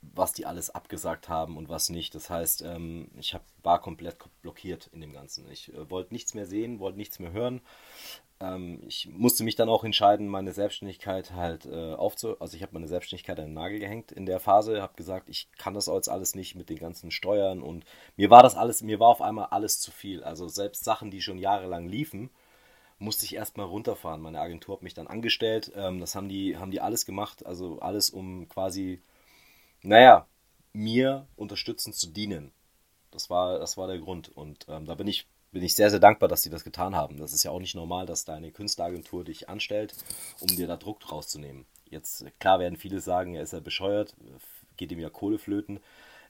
[0.03, 2.14] was die alles abgesagt haben und was nicht.
[2.14, 5.49] Das heißt, ähm, ich hab, war komplett blockiert in dem Ganzen.
[5.51, 7.61] Ich äh, wollte nichts mehr sehen, wollte nichts mehr hören.
[8.40, 12.38] Ähm, ich musste mich dann auch entscheiden, meine Selbstständigkeit halt äh, aufzu...
[12.40, 15.49] Also ich habe meine Selbstständigkeit an den Nagel gehängt in der Phase, habe gesagt, ich
[15.57, 17.85] kann das jetzt alles nicht mit den ganzen Steuern und
[18.16, 20.25] mir war das alles, mir war auf einmal alles zu viel.
[20.25, 22.31] Also selbst Sachen, die schon jahrelang liefen,
[23.03, 24.21] musste ich erstmal runterfahren.
[24.21, 25.73] Meine Agentur hat mich dann angestellt.
[25.75, 29.03] Ähm, das haben die, haben die alles gemacht, also alles um quasi
[29.83, 30.27] naja,
[30.73, 32.53] mir unterstützend zu dienen.
[33.11, 34.35] Das war, das war der Grund.
[34.35, 37.19] Und ähm, da bin ich, bin ich sehr, sehr dankbar, dass sie das getan haben.
[37.19, 39.95] Das ist ja auch nicht normal, dass deine Künstleragentur dich anstellt,
[40.41, 41.67] um dir da Druck rauszunehmen.
[41.91, 44.15] Jetzt, klar werden viele sagen, er ist ja bescheuert,
[44.77, 45.81] geht ihm ja Kohle flöten.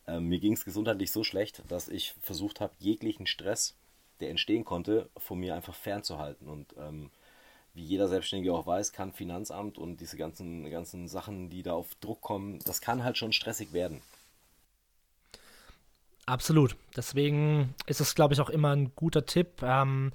[0.09, 3.77] Ähm, mir ging es gesundheitlich so schlecht, dass ich versucht habe, jeglichen Stress,
[4.23, 6.49] der entstehen konnte, von mir einfach fernzuhalten.
[6.49, 7.11] Und ähm,
[7.75, 11.95] wie jeder Selbstständige auch weiß, kann Finanzamt und diese ganzen, ganzen Sachen, die da auf
[11.97, 14.01] Druck kommen, das kann halt schon stressig werden.
[16.27, 16.77] Absolut.
[16.97, 19.63] Deswegen ist es, glaube ich, auch immer ein guter Tipp.
[19.63, 20.13] Ähm,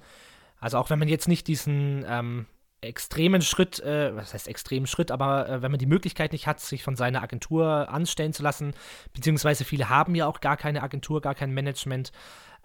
[0.58, 2.46] also auch wenn man jetzt nicht diesen ähm,
[2.80, 6.60] extremen Schritt, äh, was heißt extremen Schritt, aber äh, wenn man die Möglichkeit nicht hat,
[6.60, 8.72] sich von seiner Agentur anstellen zu lassen,
[9.12, 12.12] beziehungsweise viele haben ja auch gar keine Agentur, gar kein Management,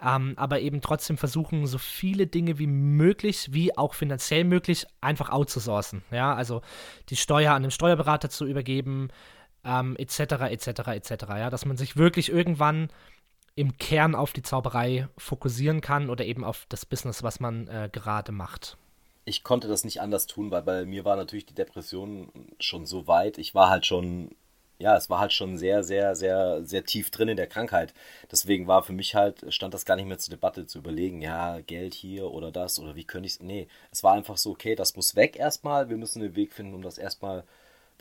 [0.02, 5.30] ähm, aber eben trotzdem versuchen, so viele Dinge wie möglich, wie auch finanziell möglich, einfach
[5.30, 6.04] outzusourcen.
[6.12, 6.62] Ja, also
[7.10, 9.10] die Steuer an den Steuerberater zu übergeben,
[9.64, 11.12] etc., etc., etc.
[11.30, 12.90] Ja, dass man sich wirklich irgendwann
[13.56, 17.90] im Kern auf die Zauberei fokussieren kann oder eben auf das Business, was man äh,
[17.92, 18.78] gerade macht.
[19.26, 23.08] Ich konnte das nicht anders tun, weil bei mir war natürlich die Depression schon so
[23.08, 23.38] weit.
[23.38, 24.36] Ich war halt schon
[24.80, 27.94] ja, es war halt schon sehr, sehr, sehr, sehr tief drin in der Krankheit.
[28.32, 31.62] Deswegen war für mich halt, stand das gar nicht mehr zur Debatte zu überlegen, ja,
[31.62, 33.40] Geld hier oder das oder wie könnte ich es.
[33.40, 35.90] Nee, es war einfach so, okay, das muss weg erstmal.
[35.90, 37.44] Wir müssen einen Weg finden, um das erstmal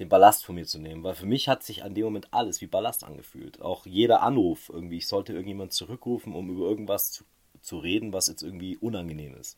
[0.00, 1.04] den Ballast von mir zu nehmen.
[1.04, 3.60] Weil für mich hat sich an dem Moment alles wie Ballast angefühlt.
[3.62, 4.98] Auch jeder Anruf irgendwie.
[4.98, 7.24] Ich sollte irgendjemand zurückrufen, um über irgendwas zu,
[7.60, 9.56] zu reden, was jetzt irgendwie unangenehm ist.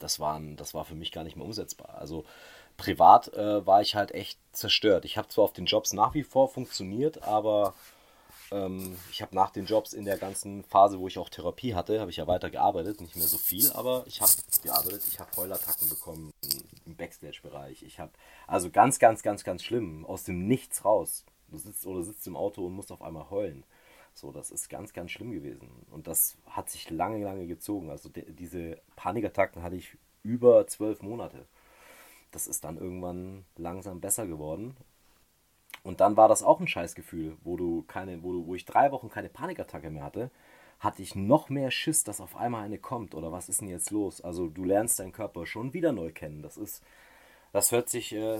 [0.00, 1.96] Das, waren, das war für mich gar nicht mehr umsetzbar.
[1.98, 2.24] Also
[2.76, 5.04] privat äh, war ich halt echt zerstört.
[5.04, 7.74] Ich habe zwar auf den Jobs nach wie vor funktioniert, aber
[8.50, 12.00] ähm, ich habe nach den Jobs in der ganzen Phase, wo ich auch Therapie hatte,
[12.00, 14.32] habe ich ja weiter gearbeitet, nicht mehr so viel, aber ich habe
[14.62, 16.32] gearbeitet, ich habe Heulattacken bekommen
[16.86, 17.82] im Backstage-Bereich.
[17.82, 18.12] Ich habe,
[18.46, 21.24] also ganz, ganz, ganz, ganz schlimm, aus dem Nichts raus.
[21.48, 23.64] Du sitzt oder sitzt im Auto und musst auf einmal heulen.
[24.20, 25.70] So, das ist ganz, ganz schlimm gewesen.
[25.90, 27.88] Und das hat sich lange, lange gezogen.
[27.88, 31.46] Also de, diese Panikattacken hatte ich über zwölf Monate.
[32.30, 34.76] Das ist dann irgendwann langsam besser geworden.
[35.82, 38.92] Und dann war das auch ein Scheißgefühl, wo du keine, wo du, wo ich drei
[38.92, 40.30] Wochen keine Panikattacke mehr hatte,
[40.80, 43.90] hatte ich noch mehr Schiss, dass auf einmal eine kommt oder was ist denn jetzt
[43.90, 44.20] los?
[44.20, 46.42] Also du lernst deinen Körper schon wieder neu kennen.
[46.42, 46.82] Das ist,
[47.52, 48.38] das hört sich, äh,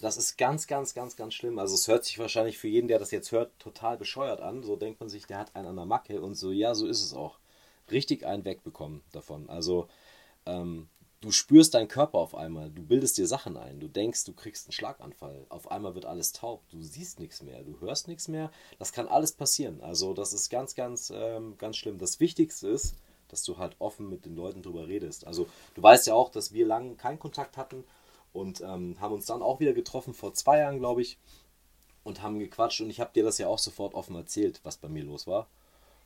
[0.00, 1.58] das ist ganz, ganz, ganz, ganz schlimm.
[1.58, 4.62] Also es hört sich wahrscheinlich für jeden, der das jetzt hört, total bescheuert an.
[4.62, 7.02] So denkt man sich, der hat einen an der Macke und so, ja, so ist
[7.02, 7.38] es auch.
[7.90, 9.48] Richtig einen wegbekommen davon.
[9.48, 9.88] Also
[10.44, 10.88] ähm,
[11.20, 14.66] du spürst deinen Körper auf einmal, du bildest dir Sachen ein, du denkst, du kriegst
[14.66, 18.50] einen Schlaganfall, auf einmal wird alles taub, du siehst nichts mehr, du hörst nichts mehr,
[18.78, 19.80] das kann alles passieren.
[19.80, 21.98] Also das ist ganz, ganz, ähm, ganz schlimm.
[21.98, 22.96] Das Wichtigste ist,
[23.28, 25.26] dass du halt offen mit den Leuten drüber redest.
[25.26, 27.84] Also du weißt ja auch, dass wir lange keinen Kontakt hatten
[28.36, 31.18] und ähm, haben uns dann auch wieder getroffen, vor zwei Jahren, glaube ich,
[32.04, 34.88] und haben gequatscht und ich habe dir das ja auch sofort offen erzählt, was bei
[34.88, 35.48] mir los war.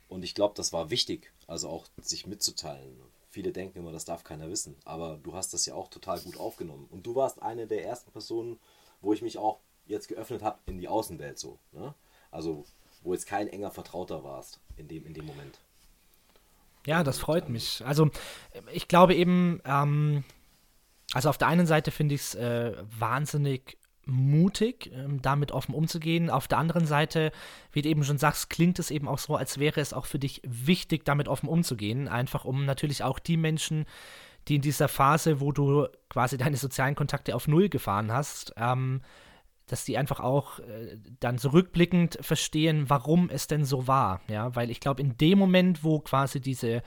[0.09, 2.97] Und ich glaube, das war wichtig, also auch sich mitzuteilen
[3.33, 4.77] Viele denken immer, das darf keiner wissen.
[4.85, 6.89] Aber du hast das ja auch total gut aufgenommen.
[6.91, 8.59] Und du warst eine der ersten Personen,
[9.01, 11.61] wo ich mich auch jetzt geöffnet habe in die Außenwelt so.
[11.71, 11.95] Ne?
[12.33, 12.65] Also,
[13.03, 15.61] wo jetzt kein enger Vertrauter warst in dem, in dem Moment.
[16.87, 17.85] Ja, das freut mich.
[17.87, 18.11] Also,
[18.73, 20.25] ich glaube eben, ähm,
[21.13, 26.31] also auf der einen Seite finde ich es äh, wahnsinnig mutig, ähm, damit offen umzugehen.
[26.31, 27.33] Auf der anderen Seite,
[27.73, 30.19] wie du eben schon sagst, klingt es eben auch so, als wäre es auch für
[30.19, 32.09] dich wichtig, damit offen umzugehen.
[32.09, 33.87] Einfach um natürlich auch die Menschen,
[34.49, 39.03] die in dieser Phase, wo du quasi deine sozialen Kontakte auf Null gefahren hast, ähm,
[39.67, 44.21] dass die einfach auch äh, dann zurückblickend verstehen, warum es denn so war.
[44.29, 46.83] Ja, weil ich glaube, in dem Moment, wo quasi diese,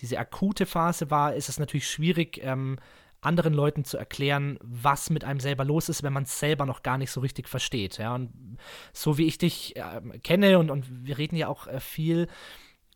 [0.00, 2.78] diese akute Phase war, ist es natürlich schwierig, ähm,
[3.24, 6.82] anderen Leuten zu erklären, was mit einem selber los ist, wenn man es selber noch
[6.82, 7.98] gar nicht so richtig versteht.
[7.98, 8.58] Ja, und
[8.92, 12.28] so wie ich dich äh, kenne und, und wir reden ja auch äh, viel,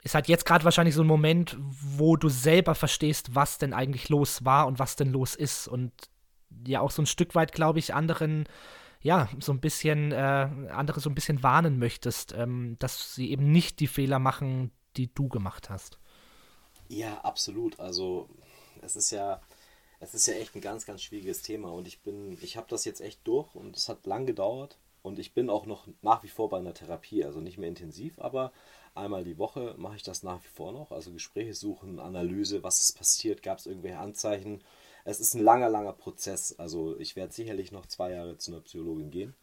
[0.03, 4.09] ist halt jetzt gerade wahrscheinlich so ein Moment, wo du selber verstehst, was denn eigentlich
[4.09, 5.69] los war und was denn los ist.
[5.69, 5.93] Und
[6.67, 8.49] ja, auch so ein Stück weit, glaube ich, anderen,
[9.01, 13.51] ja, so ein bisschen, äh, andere so ein bisschen warnen möchtest, ähm, dass sie eben
[13.51, 15.99] nicht die Fehler machen, die du gemacht hast.
[16.89, 17.79] Ja, absolut.
[17.79, 18.29] Also,
[18.83, 19.41] es ist ja
[20.01, 22.85] es ist ja echt ein ganz, ganz schwieriges Thema und ich bin, ich habe das
[22.85, 26.29] jetzt echt durch und es hat lang gedauert und ich bin auch noch nach wie
[26.29, 28.53] vor bei einer Therapie, also nicht mehr intensiv, aber
[28.95, 32.81] einmal die Woche mache ich das nach wie vor noch, also Gespräche suchen, Analyse, was
[32.81, 34.63] ist passiert, gab es irgendwelche Anzeichen.
[35.05, 38.61] Es ist ein langer, langer Prozess, also ich werde sicherlich noch zwei Jahre zu einer
[38.61, 39.35] Psychologin gehen,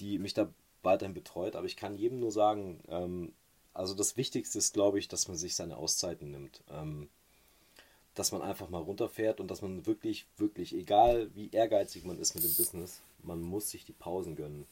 [0.00, 0.48] die mich da
[0.82, 3.34] weiterhin betreut, aber ich kann jedem nur sagen, ähm,
[3.74, 6.62] also das Wichtigste ist, glaube ich, dass man sich seine Auszeiten nimmt.
[6.70, 7.10] Ähm,
[8.16, 12.34] dass man einfach mal runterfährt und dass man wirklich, wirklich, egal wie ehrgeizig man ist
[12.34, 14.66] mit dem Business, man muss sich die Pausen gönnen.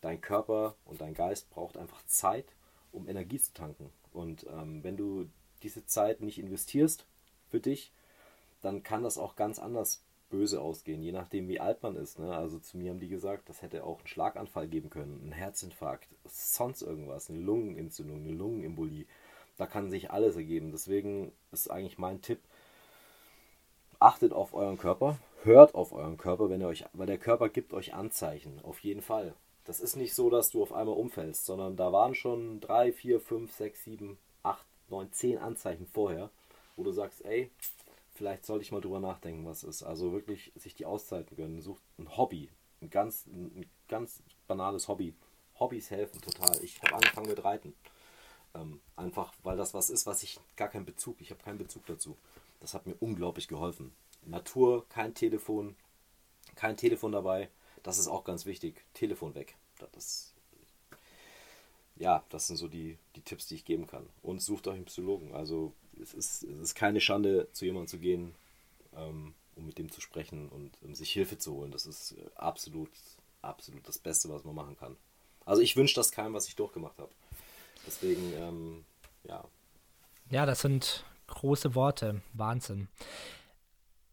[0.00, 2.46] Dein Körper und dein Geist braucht einfach Zeit,
[2.92, 3.90] um Energie zu tanken.
[4.12, 5.28] Und ähm, wenn du
[5.62, 7.04] diese Zeit nicht investierst
[7.50, 7.92] für dich,
[8.62, 12.18] dann kann das auch ganz anders böse ausgehen, je nachdem wie alt man ist.
[12.18, 12.34] Ne?
[12.34, 16.08] Also zu mir haben die gesagt, das hätte auch einen Schlaganfall geben können, einen Herzinfarkt,
[16.24, 19.04] sonst irgendwas, eine Lungenentzündung, eine Lungenembolie.
[19.58, 20.72] Da kann sich alles ergeben.
[20.72, 22.40] Deswegen ist eigentlich mein Tipp,
[24.06, 27.74] achtet auf euren Körper, hört auf euren Körper, wenn ihr euch, weil der Körper gibt
[27.74, 29.34] euch Anzeichen, auf jeden Fall.
[29.64, 33.18] Das ist nicht so, dass du auf einmal umfällst, sondern da waren schon drei, vier,
[33.18, 36.30] fünf, sechs, sieben, acht, neun, zehn Anzeichen vorher,
[36.76, 37.50] wo du sagst, ey,
[38.14, 39.82] vielleicht sollte ich mal drüber nachdenken, was ist.
[39.82, 41.60] Also wirklich sich die Auszeiten gönnen.
[41.60, 42.48] Sucht ein Hobby,
[42.80, 45.14] ein ganz, ein ganz banales Hobby.
[45.58, 46.62] Hobbys helfen total.
[46.62, 47.74] Ich habe angefangen mit Reiten.
[48.54, 51.84] Ähm, einfach, weil das was ist, was ich gar keinen Bezug, ich habe keinen Bezug
[51.86, 52.16] dazu.
[52.60, 53.92] Das hat mir unglaublich geholfen.
[54.24, 55.76] Natur, kein Telefon,
[56.54, 57.48] kein Telefon dabei.
[57.82, 58.84] Das ist auch ganz wichtig.
[58.94, 59.54] Telefon weg.
[59.92, 60.34] Das
[61.98, 64.06] ja, das sind so die, die Tipps, die ich geben kann.
[64.22, 65.34] Und sucht euch einen Psychologen.
[65.34, 68.34] Also es ist, es ist keine Schande, zu jemandem zu gehen,
[68.94, 71.70] ähm, um mit dem zu sprechen und um sich Hilfe zu holen.
[71.70, 72.90] Das ist absolut,
[73.40, 74.96] absolut das Beste, was man machen kann.
[75.46, 77.10] Also ich wünsche das keinem, was ich durchgemacht habe.
[77.86, 78.84] Deswegen, ähm,
[79.24, 79.44] ja.
[80.30, 82.22] Ja, das sind große Worte.
[82.32, 82.88] Wahnsinn.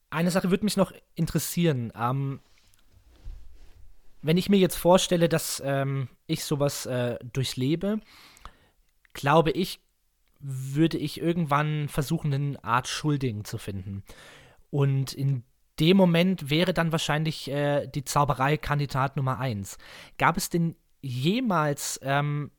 [0.10, 1.92] Eine Sache würde mich noch interessieren.
[1.96, 2.40] Ähm,
[4.22, 8.00] wenn ich mir jetzt vorstelle, dass ähm, ich sowas äh, durchlebe,
[9.14, 9.80] glaube ich,
[10.40, 14.04] würde ich irgendwann versuchen, eine Art Schuldigen zu finden.
[14.70, 15.44] Und in
[15.80, 19.78] dem Moment wäre dann wahrscheinlich äh, die Zauberei Kandidat Nummer eins.
[20.18, 22.52] Gab es denn jemals ähm,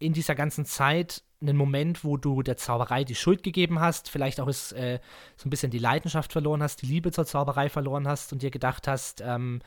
[0.00, 4.40] in dieser ganzen Zeit einen Moment, wo du der Zauberei die Schuld gegeben hast, vielleicht
[4.40, 4.98] auch ist, äh,
[5.36, 8.50] so ein bisschen die Leidenschaft verloren hast, die Liebe zur Zauberei verloren hast und dir
[8.50, 9.60] gedacht hast, ähm,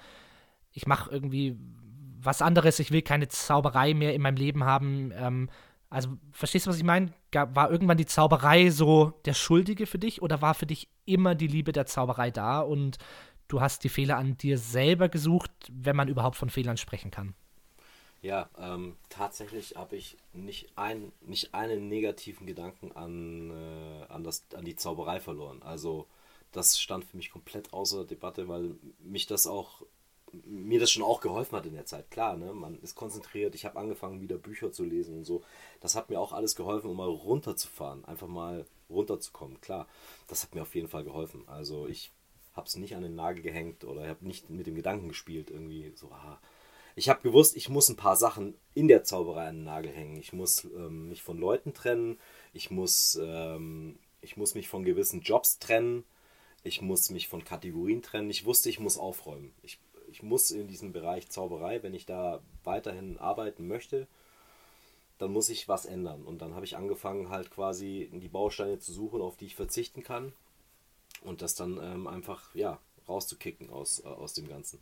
[0.72, 1.58] ich mache irgendwie
[2.20, 5.12] was anderes, ich will keine Zauberei mehr in meinem Leben haben.
[5.16, 5.50] Ähm,
[5.90, 7.14] also, verstehst du, was ich meine?
[7.32, 11.48] War irgendwann die Zauberei so der Schuldige für dich oder war für dich immer die
[11.48, 12.98] Liebe der Zauberei da und
[13.48, 17.36] du hast die Fehler an dir selber gesucht, wenn man überhaupt von Fehlern sprechen kann?
[18.24, 24.46] Ja, ähm, tatsächlich habe ich nicht, ein, nicht einen negativen Gedanken an, äh, an, das,
[24.56, 25.62] an die Zauberei verloren.
[25.62, 26.08] Also
[26.54, 29.82] das stand für mich komplett außer Debatte, weil mich das auch,
[30.46, 32.10] mir das schon auch geholfen hat in der Zeit.
[32.12, 32.54] Klar, ne?
[32.54, 35.44] man ist konzentriert, ich habe angefangen wieder Bücher zu lesen und so.
[35.82, 39.60] Das hat mir auch alles geholfen, um mal runterzufahren, einfach mal runterzukommen.
[39.60, 39.86] Klar,
[40.28, 41.44] das hat mir auf jeden Fall geholfen.
[41.48, 42.10] Also ich
[42.54, 45.92] habe es nicht an den Nagel gehängt oder habe nicht mit dem Gedanken gespielt, irgendwie
[45.96, 46.40] so, ah,
[46.96, 50.18] ich habe gewusst, ich muss ein paar Sachen in der Zauberei an den Nagel hängen.
[50.18, 52.20] Ich muss ähm, mich von Leuten trennen,
[52.54, 56.04] ich muss, ähm, ich muss mich von gewissen Jobs trennen,
[56.64, 58.30] ich muss mich von Kategorien trennen.
[58.30, 59.54] Ich wusste, ich muss aufräumen.
[59.64, 59.80] Ich,
[60.12, 64.08] ich muss in diesem Bereich Zauberei, wenn ich da weiterhin arbeiten möchte,
[65.18, 66.24] dann muss ich was ändern.
[66.24, 70.04] Und dann habe ich angefangen, halt quasi die Bausteine zu suchen, auf die ich verzichten
[70.04, 70.34] kann.
[71.22, 74.80] Und das dann ähm, einfach, ja, rauszukicken aus, äh, aus dem Ganzen.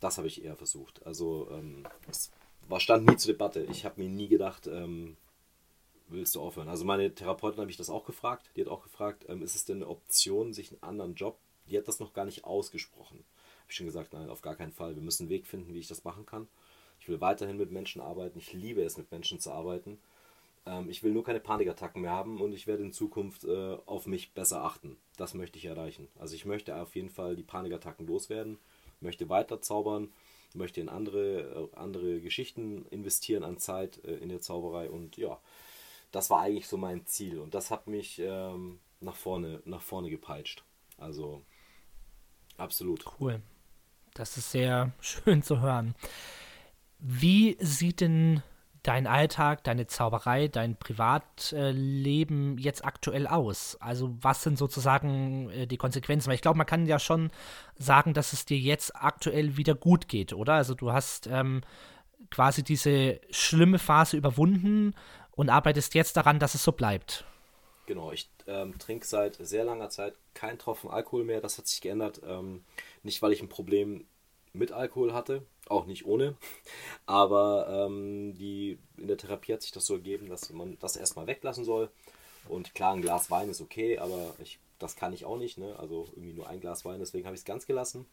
[0.00, 1.04] Das habe ich eher versucht.
[1.06, 2.30] Also ähm, es
[2.68, 3.62] war, stand nie zur Debatte.
[3.70, 5.16] Ich habe mir nie gedacht, ähm,
[6.08, 6.68] willst du aufhören?
[6.68, 8.50] Also meine Therapeutin habe ich das auch gefragt.
[8.56, 11.38] Die hat auch gefragt, ähm, ist es denn eine Option, sich einen anderen Job?
[11.68, 13.18] Die hat das noch gar nicht ausgesprochen.
[13.18, 14.94] Habe ich schon gesagt, nein, auf gar keinen Fall.
[14.94, 16.46] Wir müssen einen Weg finden, wie ich das machen kann.
[17.00, 18.38] Ich will weiterhin mit Menschen arbeiten.
[18.38, 19.98] Ich liebe es, mit Menschen zu arbeiten.
[20.66, 24.06] Ähm, ich will nur keine Panikattacken mehr haben und ich werde in Zukunft äh, auf
[24.06, 24.96] mich besser achten.
[25.16, 26.08] Das möchte ich erreichen.
[26.18, 28.58] Also ich möchte auf jeden Fall die Panikattacken loswerden
[29.00, 30.12] möchte weiter zaubern,
[30.54, 35.38] möchte in andere, äh, andere Geschichten investieren an Zeit äh, in der Zauberei und ja,
[36.12, 40.10] das war eigentlich so mein Ziel und das hat mich ähm, nach, vorne, nach vorne
[40.10, 40.64] gepeitscht.
[40.98, 41.42] Also
[42.56, 43.04] absolut.
[43.20, 43.42] Cool.
[44.14, 45.94] Das ist sehr schön zu hören.
[46.98, 48.42] Wie sieht denn
[48.86, 53.76] dein Alltag, deine Zauberei, dein Privatleben jetzt aktuell aus?
[53.80, 56.28] Also was sind sozusagen äh, die Konsequenzen?
[56.28, 57.30] Weil ich glaube, man kann ja schon
[57.76, 60.54] sagen, dass es dir jetzt aktuell wieder gut geht, oder?
[60.54, 61.62] Also du hast ähm,
[62.30, 64.94] quasi diese schlimme Phase überwunden
[65.32, 67.24] und arbeitest jetzt daran, dass es so bleibt.
[67.86, 71.40] Genau, ich ähm, trinke seit sehr langer Zeit keinen Tropfen Alkohol mehr.
[71.40, 72.20] Das hat sich geändert.
[72.26, 72.64] Ähm,
[73.02, 74.06] nicht, weil ich ein Problem
[74.52, 76.34] mit Alkohol hatte, auch nicht ohne.
[77.06, 81.26] Aber ähm, die, in der Therapie hat sich das so ergeben, dass man das erstmal
[81.26, 81.90] weglassen soll.
[82.48, 85.58] Und klar, ein Glas Wein ist okay, aber ich, das kann ich auch nicht.
[85.58, 85.74] Ne?
[85.78, 88.06] Also irgendwie nur ein Glas Wein, deswegen habe ich es ganz gelassen.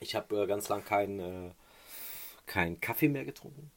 [0.00, 1.50] Ich habe äh, ganz lang keinen äh,
[2.46, 3.70] kein Kaffee mehr getrunken.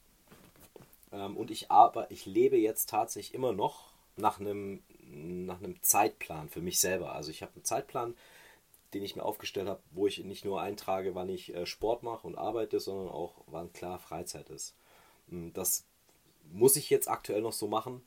[1.12, 6.48] Ähm, und ich, aber, ich lebe jetzt tatsächlich immer noch nach einem, nach einem Zeitplan
[6.48, 7.12] für mich selber.
[7.12, 8.14] Also ich habe einen Zeitplan,
[8.94, 12.26] den ich mir aufgestellt habe, wo ich nicht nur eintrage, wann ich äh, Sport mache
[12.26, 14.74] und arbeite, sondern auch, wann klar Freizeit ist.
[15.28, 15.84] Hm, das
[16.50, 18.02] muss ich jetzt aktuell noch so machen,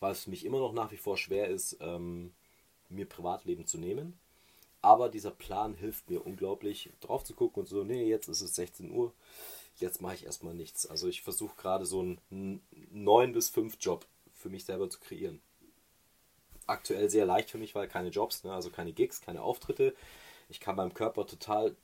[0.00, 2.32] weil es für mich immer noch nach wie vor schwer ist, ähm,
[2.88, 4.18] mir Privatleben zu nehmen.
[4.80, 8.56] Aber dieser Plan hilft mir unglaublich, drauf zu gucken und so, nee, jetzt ist es
[8.56, 9.12] 16 Uhr,
[9.76, 10.86] jetzt mache ich erstmal nichts.
[10.86, 15.40] Also ich versuche gerade so einen 9 bis 5 Job für mich selber zu kreieren
[16.72, 18.52] aktuell sehr leicht für mich, weil keine Jobs, ne?
[18.52, 19.94] also keine Gigs, keine Auftritte.
[20.48, 21.76] Ich kann meinem Körper total,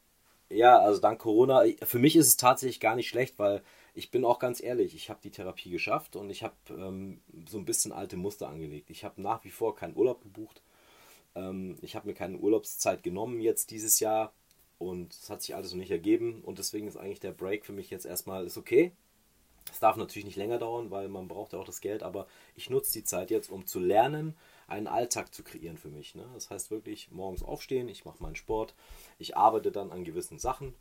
[0.51, 3.62] ja, also dank Corona, für mich ist es tatsächlich gar nicht schlecht, weil
[3.95, 7.59] ich bin auch ganz ehrlich, ich habe die Therapie geschafft und ich habe ähm, so
[7.59, 8.91] ein bisschen alte Muster angelegt.
[8.91, 10.62] Ich habe nach wie vor keinen Urlaub gebucht.
[11.34, 14.32] Ähm, ich habe mir keine Urlaubszeit genommen jetzt dieses Jahr
[14.78, 17.72] und es hat sich alles noch nicht ergeben und deswegen ist eigentlich der Break für
[17.72, 18.93] mich jetzt erstmal ist okay.
[19.70, 22.70] Es darf natürlich nicht länger dauern, weil man braucht ja auch das Geld, aber ich
[22.70, 24.34] nutze die Zeit jetzt, um zu lernen,
[24.69, 26.14] einen Alltag zu kreieren für mich.
[26.14, 26.29] Ne?
[26.35, 28.75] Das heißt wirklich morgens aufstehen, ich mache meinen Sport,
[29.19, 30.75] ich arbeite dann an gewissen Sachen,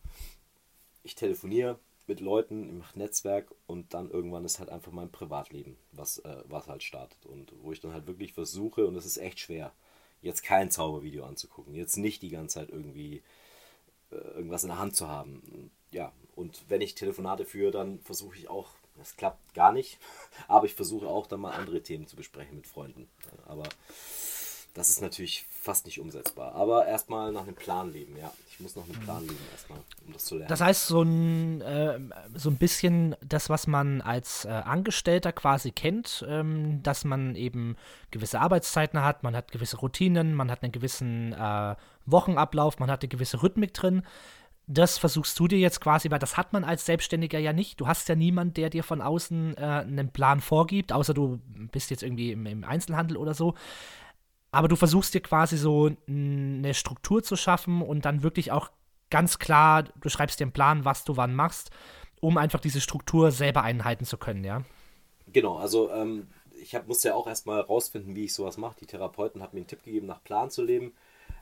[1.03, 5.77] ich telefoniere mit Leuten, ich mache Netzwerk und dann irgendwann ist halt einfach mein Privatleben,
[5.91, 9.17] was, äh, was halt startet und wo ich dann halt wirklich versuche und es ist
[9.17, 9.73] echt schwer,
[10.21, 13.23] jetzt kein Zaubervideo anzugucken, jetzt nicht die ganze Zeit irgendwie
[14.11, 15.71] äh, irgendwas in der Hand zu haben.
[15.91, 18.75] Ja, und wenn ich Telefonate führe, dann versuche ich auch
[19.07, 19.97] das klappt gar nicht,
[20.47, 23.07] aber ich versuche auch dann mal andere Themen zu besprechen mit Freunden.
[23.45, 23.63] Aber
[24.73, 26.53] das ist natürlich fast nicht umsetzbar.
[26.53, 28.31] Aber erstmal nach einem Plan leben, ja.
[28.51, 30.49] Ich muss nach einem Plan leben erstmal, um das zu lernen.
[30.49, 31.99] Das heißt, so ein, äh,
[32.35, 37.75] so ein bisschen das, was man als äh, Angestellter quasi kennt, ähm, dass man eben
[38.11, 43.01] gewisse Arbeitszeiten hat, man hat gewisse Routinen, man hat einen gewissen äh, Wochenablauf, man hat
[43.01, 44.03] eine gewisse Rhythmik drin
[44.67, 47.79] das versuchst du dir jetzt quasi, weil das hat man als Selbstständiger ja nicht.
[47.79, 51.39] Du hast ja niemanden, der dir von außen äh, einen Plan vorgibt, außer du
[51.71, 53.53] bist jetzt irgendwie im, im, Einzelhandel oder so.
[54.51, 58.69] Aber du versuchst dir quasi so eine Struktur zu schaffen und dann wirklich auch
[59.09, 61.71] ganz klar, du schreibst dir einen Plan, was du wann machst,
[62.19, 64.63] um einfach diese Struktur selber einhalten zu können, ja?
[65.31, 66.27] Genau, also ähm,
[66.61, 68.77] ich hab, musste ja auch erstmal rausfinden, wie ich sowas mache.
[68.81, 70.93] Die Therapeuten haben mir einen Tipp gegeben, nach Plan zu leben.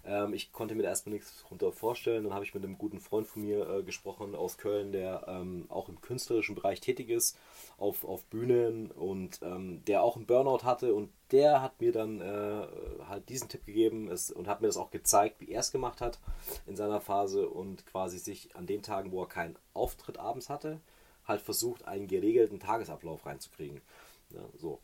[0.06, 2.24] Ähm, ich konnte mir erstmal nichts darunter vorstellen.
[2.24, 5.66] Dann habe ich mit einem guten Freund von mir äh, gesprochen aus Köln, der ähm,
[5.70, 7.38] auch im künstlerischen Bereich tätig ist,
[7.78, 10.94] auf, auf Bühnen und ähm, der auch einen Burnout hatte.
[10.94, 12.68] Und der hat mir dann äh,
[13.08, 16.02] halt diesen Tipp gegeben ist, und hat mir das auch gezeigt, wie er es gemacht
[16.02, 16.20] hat
[16.68, 20.80] in seiner Phase und quasi sich an den Tagen, wo er keinen Auftritt abends hatte,
[21.28, 23.82] halt versucht, einen geregelten Tagesablauf reinzukriegen.
[24.30, 24.80] Ja, so.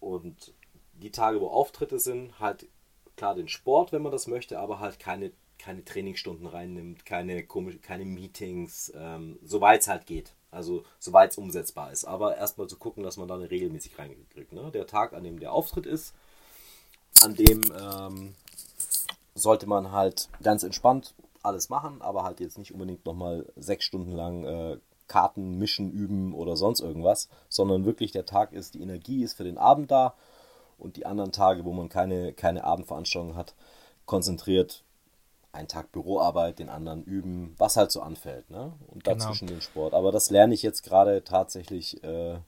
[0.00, 0.54] Und
[0.94, 2.66] die Tage, wo Auftritte sind, halt
[3.16, 7.78] klar den Sport, wenn man das möchte, aber halt keine, keine Trainingsstunden reinnimmt, keine, komisch,
[7.82, 10.34] keine Meetings, ähm, soweit es halt geht.
[10.50, 12.04] Also soweit es umsetzbar ist.
[12.04, 14.52] Aber erstmal zu gucken, dass man da eine regelmäßig reinkriegt.
[14.52, 14.70] Ne?
[14.72, 16.14] Der Tag, an dem der Auftritt ist,
[17.22, 18.34] an dem ähm,
[19.34, 24.12] sollte man halt ganz entspannt alles machen, aber halt jetzt nicht unbedingt nochmal sechs Stunden
[24.12, 29.22] lang äh, Karten mischen, üben oder sonst irgendwas, sondern wirklich der Tag ist, die Energie
[29.22, 30.14] ist für den Abend da
[30.78, 33.54] und die anderen Tage, wo man keine, keine Abendveranstaltung hat,
[34.04, 34.82] konzentriert
[35.52, 38.72] einen Tag Büroarbeit, den anderen üben, was halt so anfällt, ne?
[38.88, 39.58] Und dazwischen genau.
[39.58, 39.94] den Sport.
[39.94, 42.38] Aber das lerne ich jetzt gerade tatsächlich äh,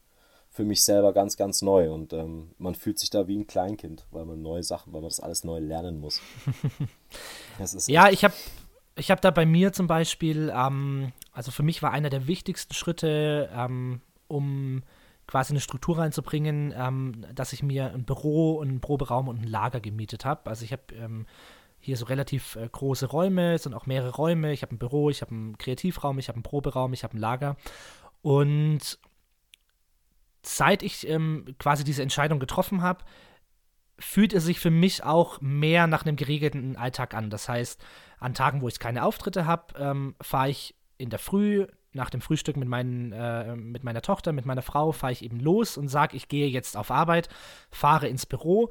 [0.50, 1.90] für mich selber ganz, ganz neu.
[1.90, 5.08] Und ähm, man fühlt sich da wie ein Kleinkind, weil man neue Sachen, weil man
[5.08, 6.20] das alles neu lernen muss.
[7.86, 8.34] ja, ich habe
[8.96, 12.74] ich hab da bei mir zum Beispiel, ähm, also für mich war einer der wichtigsten
[12.74, 14.82] Schritte, ähm, um
[15.28, 19.78] quasi eine Struktur reinzubringen, ähm, dass ich mir ein Büro, einen Proberaum und ein Lager
[19.78, 20.50] gemietet habe.
[20.50, 21.26] Also ich habe ähm,
[21.78, 24.52] hier so relativ äh, große Räume, es sind auch mehrere Räume.
[24.52, 27.20] Ich habe ein Büro, ich habe einen Kreativraum, ich habe einen Proberaum, ich habe ein
[27.20, 27.56] Lager.
[28.22, 28.98] Und
[30.42, 33.04] seit ich ähm, quasi diese Entscheidung getroffen habe,
[33.98, 37.28] fühlt es sich für mich auch mehr nach einem geregelten Alltag an.
[37.28, 37.84] Das heißt,
[38.18, 42.20] an Tagen, wo ich keine Auftritte habe, ähm, fahre ich in der Früh nach dem
[42.20, 45.88] Frühstück mit, meinen, äh, mit meiner Tochter, mit meiner Frau, fahre ich eben los und
[45.88, 47.28] sage, ich gehe jetzt auf Arbeit,
[47.70, 48.70] fahre ins Büro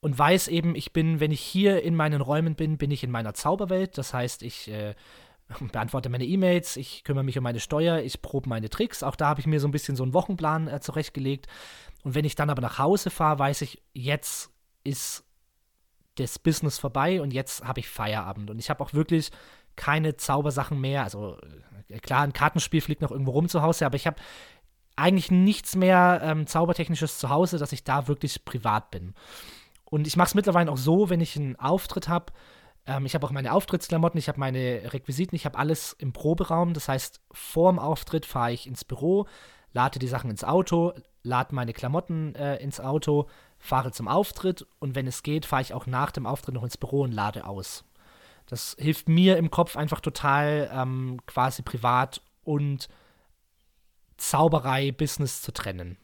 [0.00, 3.10] und weiß eben, ich bin, wenn ich hier in meinen Räumen bin, bin ich in
[3.10, 3.98] meiner Zauberwelt.
[3.98, 4.94] Das heißt, ich äh,
[5.72, 9.02] beantworte meine E-Mails, ich kümmere mich um meine Steuer, ich probe meine Tricks.
[9.02, 11.46] Auch da habe ich mir so ein bisschen so einen Wochenplan äh, zurechtgelegt.
[12.04, 14.50] Und wenn ich dann aber nach Hause fahre, weiß ich, jetzt
[14.84, 15.24] ist
[16.14, 18.50] das Business vorbei und jetzt habe ich Feierabend.
[18.50, 19.30] Und ich habe auch wirklich
[19.76, 21.04] keine Zaubersachen mehr.
[21.04, 21.46] Also äh,
[22.02, 24.16] klar, ein Kartenspiel fliegt noch irgendwo rum zu Hause, aber ich habe
[24.96, 29.14] eigentlich nichts mehr ähm, Zaubertechnisches zu Hause, dass ich da wirklich privat bin.
[29.84, 32.32] Und ich mache es mittlerweile auch so, wenn ich einen Auftritt habe.
[32.84, 36.74] Ähm, ich habe auch meine Auftrittsklamotten, ich habe meine Requisiten, ich habe alles im Proberaum.
[36.74, 39.26] Das heißt, vor dem Auftritt fahre ich ins Büro,
[39.72, 43.28] lade die Sachen ins Auto, lade meine Klamotten äh, ins Auto,
[43.58, 46.76] fahre zum Auftritt und wenn es geht, fahre ich auch nach dem Auftritt noch ins
[46.76, 47.84] Büro und lade aus.
[48.48, 52.88] Das hilft mir im Kopf einfach total, ähm, quasi privat und
[54.16, 55.96] Zauberei, Business zu trennen.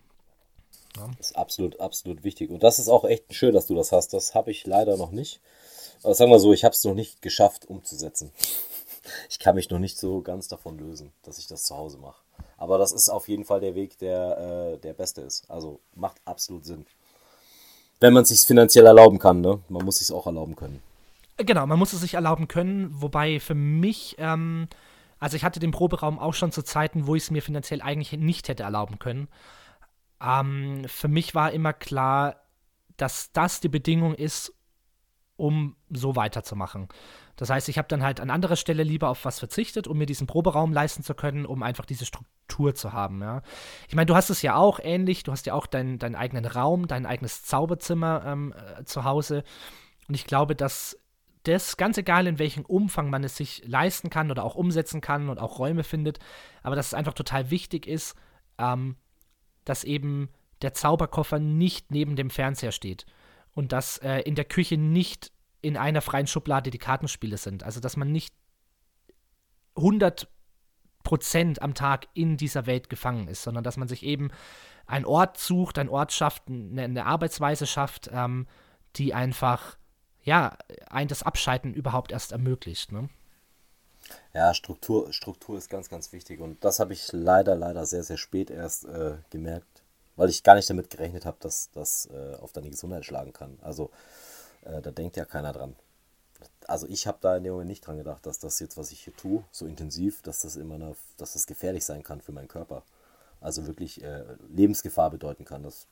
[0.96, 1.10] Ja.
[1.18, 2.50] Das ist absolut, absolut wichtig.
[2.50, 4.12] Und das ist auch echt schön, dass du das hast.
[4.12, 5.40] Das habe ich leider noch nicht.
[6.02, 8.32] Aber sagen wir so, ich habe es noch nicht geschafft umzusetzen.
[9.28, 12.22] Ich kann mich noch nicht so ganz davon lösen, dass ich das zu Hause mache.
[12.56, 15.44] Aber das ist auf jeden Fall der Weg, der äh, der beste ist.
[15.50, 16.86] Also macht absolut Sinn.
[18.00, 19.60] Wenn man es sich finanziell erlauben kann, ne?
[19.68, 20.82] Man muss es sich auch erlauben können.
[21.36, 24.68] Genau, man muss es sich erlauben können, wobei für mich, ähm,
[25.18, 28.12] also ich hatte den Proberaum auch schon zu Zeiten, wo ich es mir finanziell eigentlich
[28.12, 29.28] nicht hätte erlauben können.
[30.22, 32.36] Ähm, für mich war immer klar,
[32.96, 34.52] dass das die Bedingung ist,
[35.36, 36.88] um so weiterzumachen.
[37.34, 40.06] Das heißt, ich habe dann halt an anderer Stelle lieber auf was verzichtet, um mir
[40.06, 43.20] diesen Proberaum leisten zu können, um einfach diese Struktur zu haben.
[43.20, 43.42] Ja.
[43.88, 46.44] Ich meine, du hast es ja auch ähnlich, du hast ja auch dein, deinen eigenen
[46.44, 49.42] Raum, dein eigenes Zauberzimmer ähm, äh, zu Hause.
[50.06, 50.96] Und ich glaube, dass
[51.44, 55.28] das, ganz egal in welchem Umfang man es sich leisten kann oder auch umsetzen kann
[55.28, 56.18] und auch Räume findet,
[56.62, 58.14] aber dass es einfach total wichtig ist,
[58.58, 58.96] ähm,
[59.64, 60.28] dass eben
[60.62, 63.06] der Zauberkoffer nicht neben dem Fernseher steht
[63.54, 67.62] und dass äh, in der Küche nicht in einer freien Schublade die Kartenspiele sind.
[67.62, 68.34] Also dass man nicht
[69.76, 70.28] 100
[71.02, 74.30] Prozent am Tag in dieser Welt gefangen ist, sondern dass man sich eben
[74.86, 78.46] einen Ort sucht, einen Ort schafft, eine, eine Arbeitsweise schafft, ähm,
[78.96, 79.76] die einfach
[80.24, 80.56] ja,
[80.90, 82.92] ein das Abschalten überhaupt erst ermöglicht.
[82.92, 83.08] Ne?
[84.32, 86.40] Ja, Struktur, Struktur ist ganz, ganz wichtig.
[86.40, 89.82] Und das habe ich leider, leider sehr, sehr spät erst äh, gemerkt,
[90.16, 93.58] weil ich gar nicht damit gerechnet habe, dass das äh, auf deine Gesundheit schlagen kann.
[93.62, 93.90] Also
[94.64, 95.76] äh, da denkt ja keiner dran.
[96.66, 99.00] also ich habe da in dem Moment nicht dran gedacht, dass das jetzt, was ich
[99.00, 102.48] hier tue, so intensiv, dass das immer eine, dass das gefährlich sein kann für meinen
[102.48, 102.82] Körper.
[103.40, 105.62] Also wirklich äh, Lebensgefahr bedeuten kann.
[105.62, 105.86] Dass,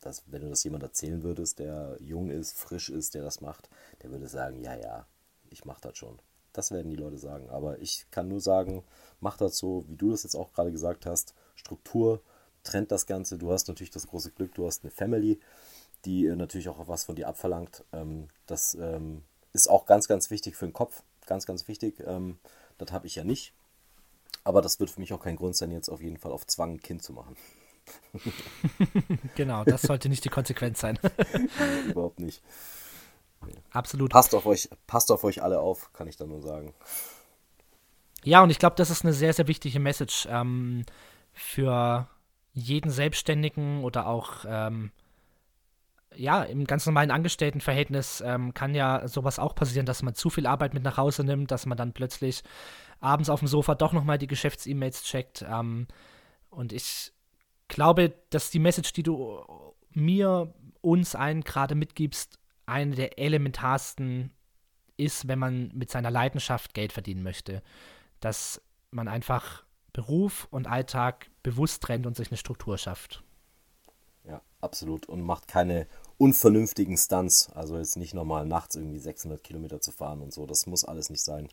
[0.00, 3.68] dass, wenn du das jemand erzählen würdest, der jung ist, frisch ist, der das macht,
[4.02, 5.06] der würde sagen, ja, ja,
[5.50, 6.18] ich mache das schon.
[6.52, 7.50] Das werden die Leute sagen.
[7.50, 8.84] Aber ich kann nur sagen,
[9.20, 11.34] mach das so, wie du das jetzt auch gerade gesagt hast.
[11.54, 12.20] Struktur
[12.64, 13.38] trennt das Ganze.
[13.38, 15.40] Du hast natürlich das große Glück, du hast eine Family,
[16.04, 17.84] die äh, natürlich auch was von dir abverlangt.
[17.92, 19.22] Ähm, das ähm,
[19.52, 21.02] ist auch ganz, ganz wichtig für den Kopf.
[21.26, 22.00] Ganz, ganz wichtig.
[22.06, 22.38] Ähm,
[22.78, 23.52] das habe ich ja nicht.
[24.44, 26.74] Aber das wird für mich auch kein Grund sein, jetzt auf jeden Fall auf Zwang
[26.74, 27.36] ein Kind zu machen.
[29.34, 30.98] genau, das sollte nicht die Konsequenz sein.
[31.88, 32.42] überhaupt nicht.
[33.70, 34.10] Absolut.
[34.10, 36.74] Passt auf euch, passt auf euch alle auf, kann ich da nur sagen.
[38.24, 40.84] Ja, und ich glaube, das ist eine sehr, sehr wichtige Message ähm,
[41.32, 42.08] für
[42.52, 44.90] jeden Selbstständigen oder auch ähm,
[46.16, 50.46] ja, im ganz normalen Angestelltenverhältnis ähm, kann ja sowas auch passieren, dass man zu viel
[50.46, 52.42] Arbeit mit nach Hause nimmt, dass man dann plötzlich
[53.00, 55.44] abends auf dem Sofa doch nochmal die Geschäfts-E-Mails checkt.
[55.48, 55.86] Ähm,
[56.50, 57.12] und ich
[57.68, 59.44] glaube, dass die Message, die du
[59.92, 64.30] mir, uns allen gerade mitgibst, eine der elementarsten
[64.96, 67.62] ist, wenn man mit seiner Leidenschaft Geld verdienen möchte.
[68.20, 68.60] Dass
[68.90, 73.22] man einfach Beruf und Alltag bewusst trennt und sich eine Struktur schafft.
[74.24, 75.06] Ja, absolut.
[75.06, 75.86] Und macht keine
[76.18, 77.50] unvernünftigen Stunts.
[77.54, 80.46] Also jetzt nicht nochmal nachts irgendwie 600 Kilometer zu fahren und so.
[80.46, 81.48] Das muss alles nicht sein.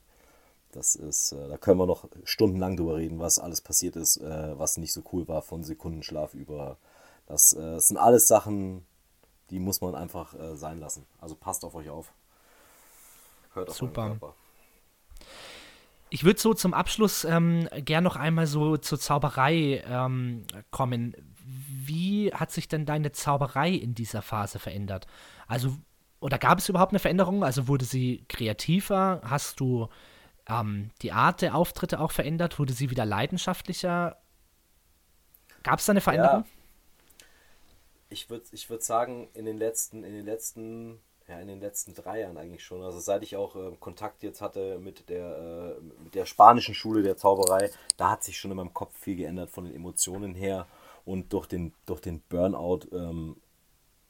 [0.75, 4.57] Das ist, äh, da können wir noch stundenlang drüber reden, was alles passiert ist, äh,
[4.57, 6.77] was nicht so cool war, von Sekundenschlaf über.
[7.25, 8.85] Das, äh, das sind alles Sachen,
[9.49, 11.05] die muss man einfach äh, sein lassen.
[11.19, 12.11] Also passt auf euch auf.
[13.53, 14.17] Hört auf Super.
[16.09, 21.15] Ich würde so zum Abschluss ähm, gern noch einmal so zur Zauberei ähm, kommen
[21.45, 25.05] wie hat sich denn deine Zauberei in dieser Phase verändert?
[25.47, 25.77] Also,
[26.19, 27.43] oder gab es überhaupt eine Veränderung?
[27.43, 29.21] Also wurde sie kreativer?
[29.23, 29.87] Hast du
[30.47, 32.59] ähm, die Art der Auftritte auch verändert?
[32.59, 34.17] Wurde sie wieder leidenschaftlicher?
[35.63, 36.43] Gab es da eine Veränderung?
[36.43, 37.25] Ja.
[38.09, 41.95] Ich würde ich würd sagen, in den letzten, in den letzten, ja, in den letzten
[41.95, 42.83] drei Jahren eigentlich schon.
[42.83, 47.01] Also seit ich auch äh, Kontakt jetzt hatte mit der, äh, mit der spanischen Schule
[47.01, 50.67] der Zauberei, da hat sich schon in meinem Kopf viel geändert von den Emotionen her
[51.03, 53.37] und durch den, durch den Burnout ähm,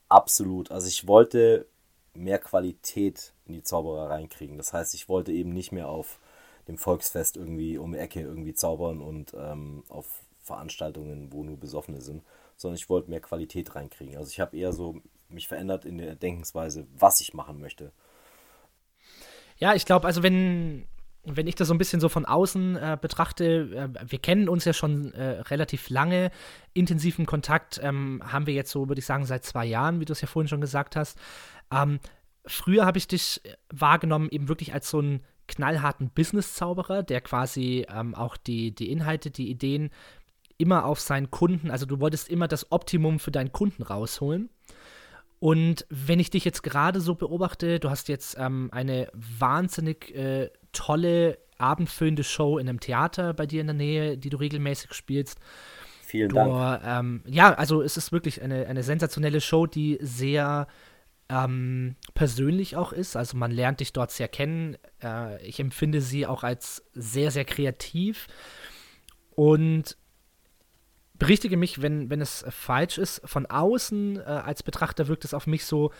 [0.09, 0.71] absolut.
[0.71, 1.67] Also ich wollte
[2.13, 4.57] mehr Qualität in die Zauberer reinkriegen.
[4.57, 6.19] Das heißt, ich wollte eben nicht mehr auf
[6.67, 12.01] dem Volksfest irgendwie um die Ecke irgendwie zaubern und ähm, auf Veranstaltungen, wo nur Besoffene
[12.01, 12.23] sind,
[12.55, 14.17] sondern ich wollte mehr Qualität reinkriegen.
[14.17, 17.91] Also ich habe eher so mich verändert in der Denkensweise, was ich machen möchte.
[19.57, 20.85] Ja, ich glaube, also wenn
[21.27, 24.65] wenn ich das so ein bisschen so von außen äh, betrachte, äh, wir kennen uns
[24.65, 26.31] ja schon äh, relativ lange,
[26.73, 30.13] intensiven Kontakt ähm, haben wir jetzt so, würde ich sagen, seit zwei Jahren, wie du
[30.13, 31.17] es ja vorhin schon gesagt hast.
[31.71, 31.99] Ähm,
[32.45, 37.85] früher habe ich dich äh, wahrgenommen eben wirklich als so einen knallharten Business-Zauberer, der quasi
[37.89, 39.91] ähm, auch die, die Inhalte, die Ideen
[40.57, 44.49] immer auf seinen Kunden, also du wolltest immer das Optimum für deinen Kunden rausholen.
[45.39, 50.49] Und wenn ich dich jetzt gerade so beobachte, du hast jetzt ähm, eine wahnsinnig äh,
[50.71, 55.39] tolle abendfüllende Show in einem Theater bei dir in der Nähe, die du regelmäßig spielst.
[56.01, 56.81] Vielen du, Dank.
[56.85, 60.67] Ähm, ja, also es ist wirklich eine, eine sensationelle Show, die sehr
[61.29, 63.15] ähm, persönlich auch ist.
[63.15, 64.77] Also man lernt dich dort sehr kennen.
[65.01, 68.27] Äh, ich empfinde sie auch als sehr, sehr kreativ.
[69.31, 69.97] Und
[71.17, 73.21] berichtige mich, wenn, wenn es falsch ist.
[73.25, 75.91] Von außen äh, als Betrachter wirkt es auf mich so,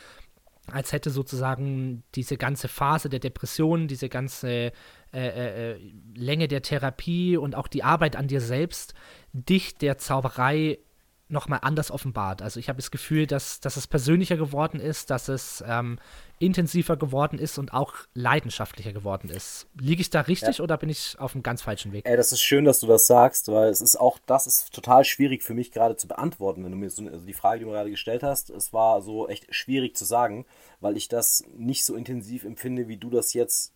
[0.71, 4.71] als hätte sozusagen diese ganze Phase der Depression, diese ganze äh,
[5.13, 5.79] äh, äh,
[6.15, 8.93] Länge der Therapie und auch die Arbeit an dir selbst
[9.31, 10.79] dich der Zauberei
[11.27, 12.41] nochmal anders offenbart.
[12.41, 15.97] Also ich habe das Gefühl, dass, dass es persönlicher geworden ist, dass es ähm,
[16.37, 19.67] intensiver geworden ist und auch leidenschaftlicher geworden ist.
[19.79, 20.63] Liege ich da richtig ja.
[20.63, 22.07] oder bin ich auf einem ganz falschen Weg?
[22.07, 25.03] Ey, das ist schön, dass du das sagst, weil es ist auch, das ist total
[25.03, 27.71] schwierig für mich gerade zu beantworten, wenn du mir so, also die Frage, die du
[27.71, 30.45] mir gerade gestellt hast, es war so echt schwierig zu sagen,
[30.79, 33.73] weil ich das nicht so intensiv empfinde, wie du das jetzt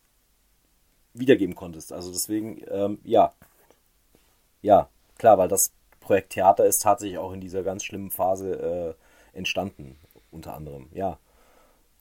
[1.14, 1.92] wiedergeben konntest.
[1.92, 3.34] Also deswegen, ähm, ja.
[4.62, 5.72] Ja, klar, weil das
[6.10, 8.96] Projekt Theater ist tatsächlich auch in dieser ganz schlimmen Phase
[9.36, 10.00] äh, entstanden,
[10.32, 10.88] unter anderem.
[10.92, 11.20] Ja,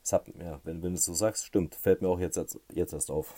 [0.03, 2.95] das hat, ja wenn, wenn du es so sagst, stimmt, fällt mir auch jetzt, jetzt
[2.95, 3.35] erst auf.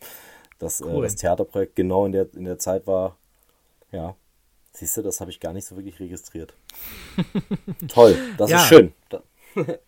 [0.58, 1.04] Dass äh, cool.
[1.04, 3.16] äh, das Theaterprojekt genau in der, in der Zeit war,
[3.92, 4.16] ja,
[4.72, 6.52] siehst du, das habe ich gar nicht so wirklich registriert.
[7.86, 8.56] Toll, das ja.
[8.56, 8.92] ist schön.
[9.54, 9.68] Und,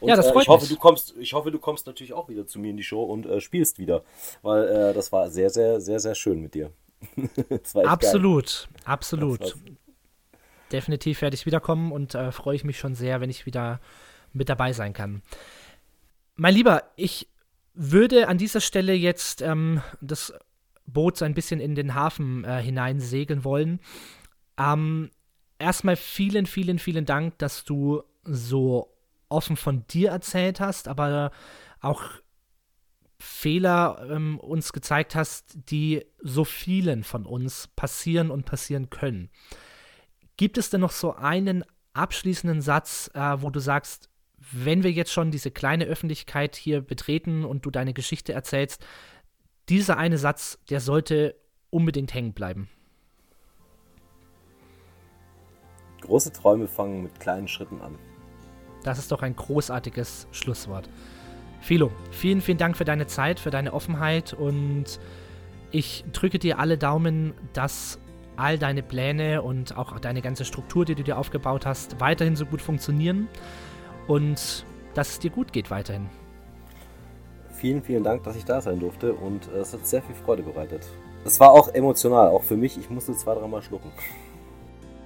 [0.00, 0.70] ja, das freut äh, ich hoffe, mich.
[0.70, 3.26] Du kommst, ich hoffe, du kommst natürlich auch wieder zu mir in die Show und
[3.26, 4.02] äh, spielst wieder,
[4.40, 6.72] weil äh, das war sehr, sehr, sehr, sehr schön mit dir.
[7.84, 8.82] absolut, geil.
[8.84, 9.56] absolut.
[10.70, 13.80] Definitiv werde ich wiederkommen und äh, freue ich mich schon sehr, wenn ich wieder
[14.32, 15.22] mit dabei sein kann.
[16.36, 17.28] Mein Lieber, ich
[17.74, 20.32] würde an dieser Stelle jetzt ähm, das
[20.86, 23.80] Boot so ein bisschen in den Hafen äh, hineinsegeln wollen.
[24.58, 25.10] Ähm,
[25.58, 28.94] erstmal vielen, vielen, vielen Dank, dass du so
[29.28, 31.32] offen von dir erzählt hast, aber
[31.80, 32.02] auch
[33.24, 39.30] Fehler ähm, uns gezeigt hast, die so vielen von uns passieren und passieren können.
[40.36, 44.10] Gibt es denn noch so einen abschließenden Satz, äh, wo du sagst,
[44.50, 48.84] wenn wir jetzt schon diese kleine Öffentlichkeit hier betreten und du deine Geschichte erzählst,
[49.68, 51.36] dieser eine Satz, der sollte
[51.70, 52.68] unbedingt hängen bleiben?
[56.00, 57.96] Große Träume fangen mit kleinen Schritten an.
[58.82, 60.88] Das ist doch ein großartiges Schlusswort.
[61.62, 64.98] Philo, vielen, vielen Dank für deine Zeit, für deine Offenheit und
[65.70, 68.00] ich drücke dir alle Daumen, dass
[68.36, 72.46] all deine Pläne und auch deine ganze Struktur, die du dir aufgebaut hast, weiterhin so
[72.46, 73.28] gut funktionieren
[74.08, 76.08] und dass es dir gut geht weiterhin.
[77.52, 80.84] Vielen, vielen Dank, dass ich da sein durfte und es hat sehr viel Freude bereitet.
[81.24, 82.76] Es war auch emotional, auch für mich.
[82.76, 83.92] Ich musste zwei, dreimal schlucken.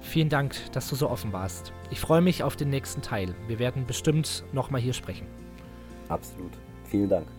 [0.01, 1.71] Vielen Dank, dass du so offen warst.
[1.91, 3.35] Ich freue mich auf den nächsten Teil.
[3.47, 5.36] Wir werden bestimmt nochmal hier sprechen.
[6.09, 6.51] Absolut.
[6.85, 7.36] Vielen Dank.